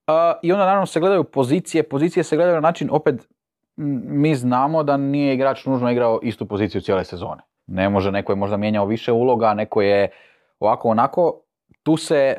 [0.07, 0.13] Uh,
[0.43, 3.27] I onda naravno se gledaju pozicije, pozicije se gledaju na način, opet
[3.77, 7.41] mi znamo da nije igrač nužno igrao istu poziciju cijele sezone.
[7.67, 10.09] Ne može, neko je možda mijenjao više uloga, neko je
[10.59, 11.41] ovako onako,
[11.83, 12.37] tu se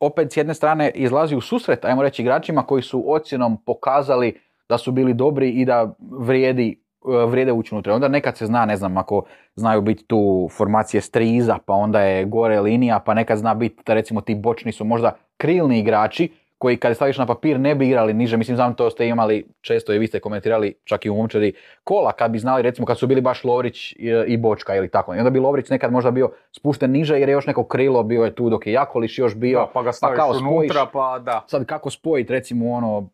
[0.00, 4.78] opet s jedne strane izlazi u susret, ajmo reći, igračima koji su ocjenom pokazali da
[4.78, 6.82] su bili dobri i da vrijedi,
[7.28, 7.94] vrijede ući unutra.
[7.94, 9.22] Onda nekad se zna, ne znam, ako
[9.54, 13.94] znaju biti tu formacije striza, pa onda je gore linija, pa nekad zna biti da
[13.94, 16.28] recimo ti bočni su možda krilni igrači,
[16.58, 19.92] koji kada staviš na papir ne bi igrali niže, mislim znam to ste imali često
[19.94, 21.52] i vi ste komentirali čak i u momčadi
[21.84, 25.14] kola kad bi znali recimo kad su bili baš Lovrić i, i Bočka ili tako.
[25.14, 28.24] I onda bi Lovrić nekad možda bio spušten niže jer je još neko krilo bio
[28.24, 29.58] je tu dok je Jakolić još bio.
[29.58, 31.44] Da, pa ga staviš kao unutra, spojiš- pa da.
[31.46, 33.08] Sad kako spojiti recimo ono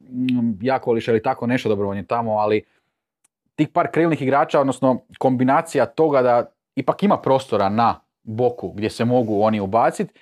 [0.60, 2.62] Jakolić ili tako nešto dobrovoljno tamo, ali
[3.56, 6.44] tih par krilnih igrača, odnosno kombinacija toga da
[6.74, 10.12] ipak ima prostora na boku gdje se mogu oni ubaciti,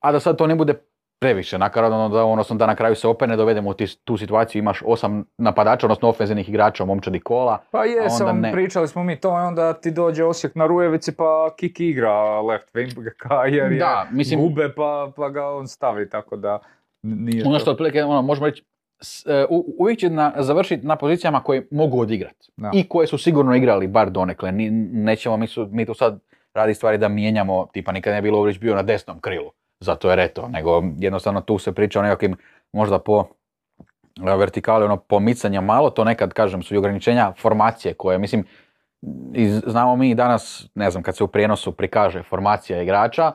[0.00, 0.74] a da sad to ne bude
[1.20, 4.82] previše nakaradno, da, odnosno da na kraju se opet ne dovedemo u tu situaciju, imaš
[4.84, 7.58] osam napadača, odnosno ofenzivnih igrača u momčadi kola.
[7.70, 8.52] Pa je, samo ne.
[8.52, 11.24] pričali smo mi to, onda ti dođe Osijek na Rujevici pa
[11.56, 16.36] Kiki igra left wingbacka jer je Da, mislim- gube pa, pa ga on stavi, tako
[16.36, 16.58] da
[17.02, 18.64] nije Ono to- što otprilike ono, možemo reći,
[19.78, 22.50] uvijek će na, završiti na pozicijama koje mogu odigrati.
[22.56, 22.70] Da.
[22.74, 24.52] I koje su sigurno igrali, bar donekle.
[24.52, 26.20] Ni, nećemo mi, su, mi tu sad
[26.54, 29.50] radi stvari da mijenjamo, tipa nikad ne bi Lovrić bio na desnom krilu,
[29.80, 32.36] zato je reto, nego jednostavno tu se priča o nekakvim
[32.72, 33.24] možda po
[34.26, 38.44] e, vertikali, ono pomicanja malo, to nekad kažem su i ograničenja formacije koje, mislim,
[39.34, 43.32] i znamo mi danas, ne znam, kad se u prijenosu prikaže formacija igrača,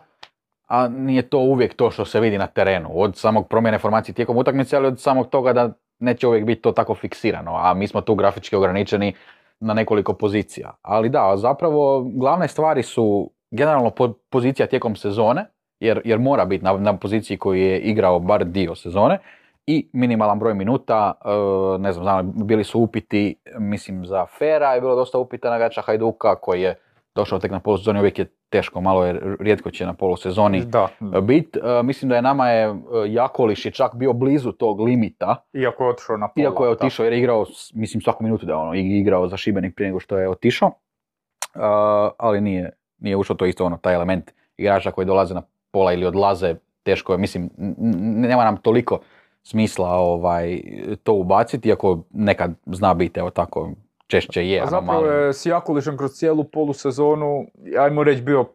[0.68, 4.38] a nije to uvijek to što se vidi na terenu, od samog promjene formacije tijekom
[4.38, 8.02] utakmice, ali od samog toga da neće uvijek biti to tako fiksirano, a mi smo
[8.02, 9.14] tu grafički ograničeni
[9.60, 10.76] na nekoliko pozicija.
[10.82, 15.46] Ali da, zapravo glavne stvari su generalno po- pozicija tijekom sezone,
[15.80, 19.20] jer, jer mora biti na, na poziciji koju je igrao bar dio sezone,
[19.68, 21.30] i minimalan broj minuta, e,
[21.80, 25.82] ne znam, znam, bili su upiti, mislim, za Fera je bilo dosta upita na igrača
[25.82, 26.76] Hajduka koji je
[27.18, 30.88] došao tek na polusezoni, uvijek je teško malo jer rijetko će na polusezoni Da,
[31.22, 31.58] bit.
[31.58, 32.74] E, mislim da je nama je e,
[33.08, 36.44] Jakoliš je čak bio blizu tog limita, Iako je otišao na pola.
[36.44, 39.76] iako je otišao jer je igrao, mislim svaku minutu da je ono, igrao za Šibenik
[39.76, 40.72] prije nego što je otišao,
[41.56, 41.64] Uh,
[42.18, 45.42] ali nije, nije ušao to je isto ono, taj element igrača koji dolaze na
[45.72, 47.50] pola ili odlaze, teško je, mislim,
[48.28, 49.00] nema nam toliko
[49.44, 50.62] smisla ovaj,
[51.04, 53.72] to ubaciti, iako nekad zna biti, evo tako,
[54.08, 55.22] češće je A zapravo anomalija.
[55.22, 57.46] je s Jakulišem kroz cijelu polusezonu,
[57.80, 58.46] ajmo reći, bio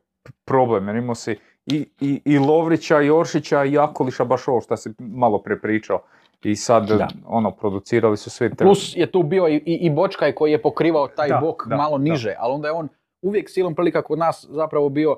[0.44, 1.36] problem, jer imao si
[1.66, 6.00] i, i, i Lovrića, i Oršića, i Jakuliša, baš ovo što si malo prepričao.
[6.42, 7.09] I sad, Da.
[7.26, 8.50] ono, producirali su svi...
[8.50, 11.66] te- Plus je tu bio i, i, i Bočkaj koji je pokrivao taj Da, bok
[11.66, 12.05] da, malo da.
[12.05, 12.88] niže, ali onda je on
[13.22, 15.16] uvijek silom prilika kod nas zapravo bio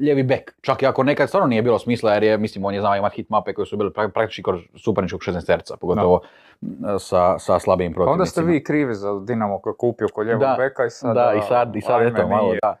[0.00, 0.54] lijevi bek.
[0.60, 3.16] Čak i ako nekad stvarno nije bilo smisla jer je, mislim, on je znao imati
[3.16, 6.20] hit mape koje su bile pra- praktički kroz suparničkog 16 terca, pogotovo
[6.62, 6.68] m,
[6.98, 8.52] sa, sa slabijim Pa onda ste protivnicima.
[8.52, 11.14] vi krivi za Dinamo koji je kupio kod lijevog Da, beka i sad...
[11.14, 12.58] da, i sad, i sad eto, malo, nije.
[12.62, 12.76] da.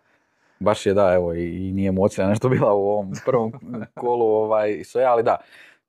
[0.58, 3.52] Baš je da, evo, i, i nije emocija nešto bila u ovom prvom
[3.94, 5.36] kolu, ovaj, sve, ali da,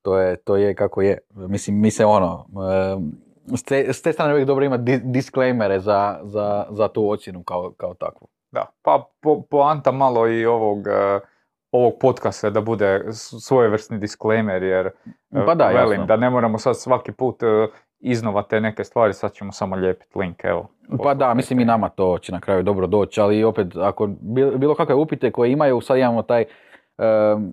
[0.01, 1.17] to je, to je kako je.
[1.31, 2.45] Mislim, mi se ono,
[2.93, 3.11] em,
[3.47, 7.43] s te, s te strane uvijek dobro imati di- disclaimere za, za, za tu ocjenu
[7.43, 8.27] kao, kao takvu.
[8.51, 11.19] Da, pa po, poanta malo i ovog, e,
[11.71, 13.03] ovog podcasta da bude
[13.41, 16.05] svojevrsni disclaimer, jer e, Pa da, velim, jasno.
[16.05, 17.67] da ne moramo sad svaki put e,
[17.99, 20.67] iznova te neke stvari, sad ćemo samo lijepiti link, evo.
[21.03, 24.57] Pa da, mislim i nama to će na kraju dobro doći, ali opet ako bil-
[24.57, 26.45] bilo kakve upite koje imaju, sad imamo taj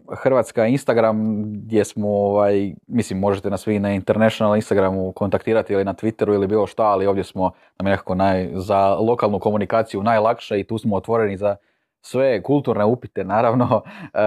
[0.08, 5.94] Hrvatska Instagram gdje smo, ovaj, mislim možete nas vi na International Instagramu kontaktirati ili na
[5.94, 10.64] Twitteru ili bilo šta, ali ovdje smo nam nekako naj, za lokalnu komunikaciju najlakše i
[10.64, 11.56] tu smo otvoreni za
[12.00, 13.82] sve kulturne upite naravno
[14.14, 14.20] e,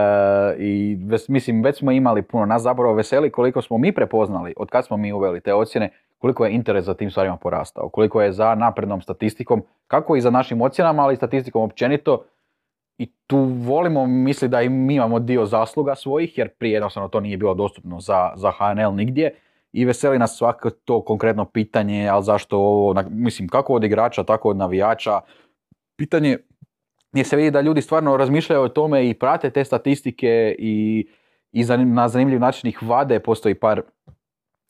[0.60, 4.70] i ves- mislim već smo imali puno, nas zapravo veseli koliko smo mi prepoznali od
[4.70, 8.32] kad smo mi uveli te ocjene, koliko je interes za tim stvarima porastao, koliko je
[8.32, 12.24] za naprednom statistikom, kako i za našim ocjenama, ali i statistikom općenito.
[12.98, 17.20] I tu volimo misli da i mi imamo dio zasluga svojih, jer prije jednostavno to
[17.20, 19.36] nije bilo dostupno za, za HNL nigdje.
[19.72, 24.50] I veseli nas svako to konkretno pitanje, ali zašto ovo, mislim, kako od igrača, tako
[24.50, 25.22] od navijača.
[25.98, 26.38] Pitanje
[27.12, 31.08] gdje se vidi da ljudi stvarno razmišljaju o tome i prate te statistike i,
[31.52, 33.20] i zanim- na zanimljiv način ih vade.
[33.20, 33.82] Postoji par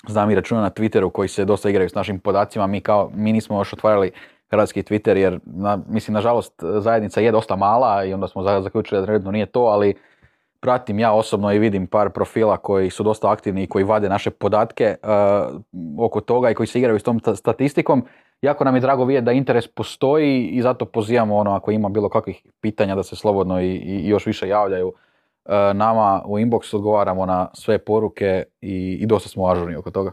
[0.07, 2.67] znam i računa na Twitteru koji se dosta igraju s našim podacima.
[2.67, 4.11] Mi kao, mi nismo još otvarali
[4.49, 9.01] hrvatski Twitter jer, na, mislim, nažalost, zajednica je dosta mala i onda smo za- zaključili
[9.01, 9.95] da trenutno nije to, ali
[10.59, 14.29] pratim ja osobno i vidim par profila koji su dosta aktivni i koji vade naše
[14.29, 15.61] podatke uh,
[16.05, 18.05] oko toga i koji se igraju s tom ta- statistikom.
[18.41, 22.09] Jako nam je drago vidjeti da interes postoji i zato pozivamo ono ako ima bilo
[22.09, 24.93] kakvih pitanja da se slobodno i, i još više javljaju uh,
[25.73, 30.11] nama u inbox odgovaramo na sve poruke i, i dosta smo ažurni oko toga.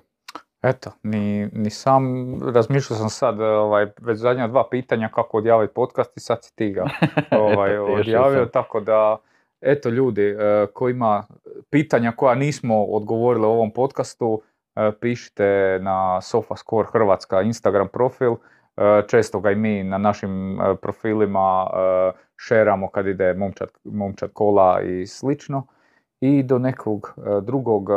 [0.62, 6.16] Eto, ni, ni sam, razmišljao sam sad, ovaj, već zadnja dva pitanja kako odjaviti podcast
[6.16, 6.84] i sad si ti ga
[7.44, 9.16] ovaj, odjavio, tako da,
[9.60, 11.26] eto ljudi, e, ko ima
[11.70, 14.42] pitanja koja nismo odgovorili u ovom podcastu,
[14.76, 21.66] e, pišite na SofaScore Hrvatska Instagram profil, e, često ga i mi na našim profilima
[22.36, 25.66] šeramo kad ide momčad, momčad kola i slično.
[26.20, 27.88] I do nekog drugog,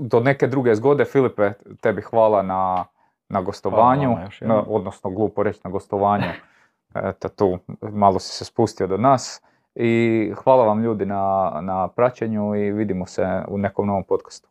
[0.00, 2.84] do neke druge zgode, Filipe, tebi hvala na,
[3.28, 4.10] na gostovanju,
[4.40, 6.24] na- odnosno glupo reći na gostovanju.
[6.94, 9.42] Eto tu, malo si se spustio do nas.
[9.74, 14.48] I hvala vam ljudi na, na praćenju i vidimo se u nekom novom podcastu.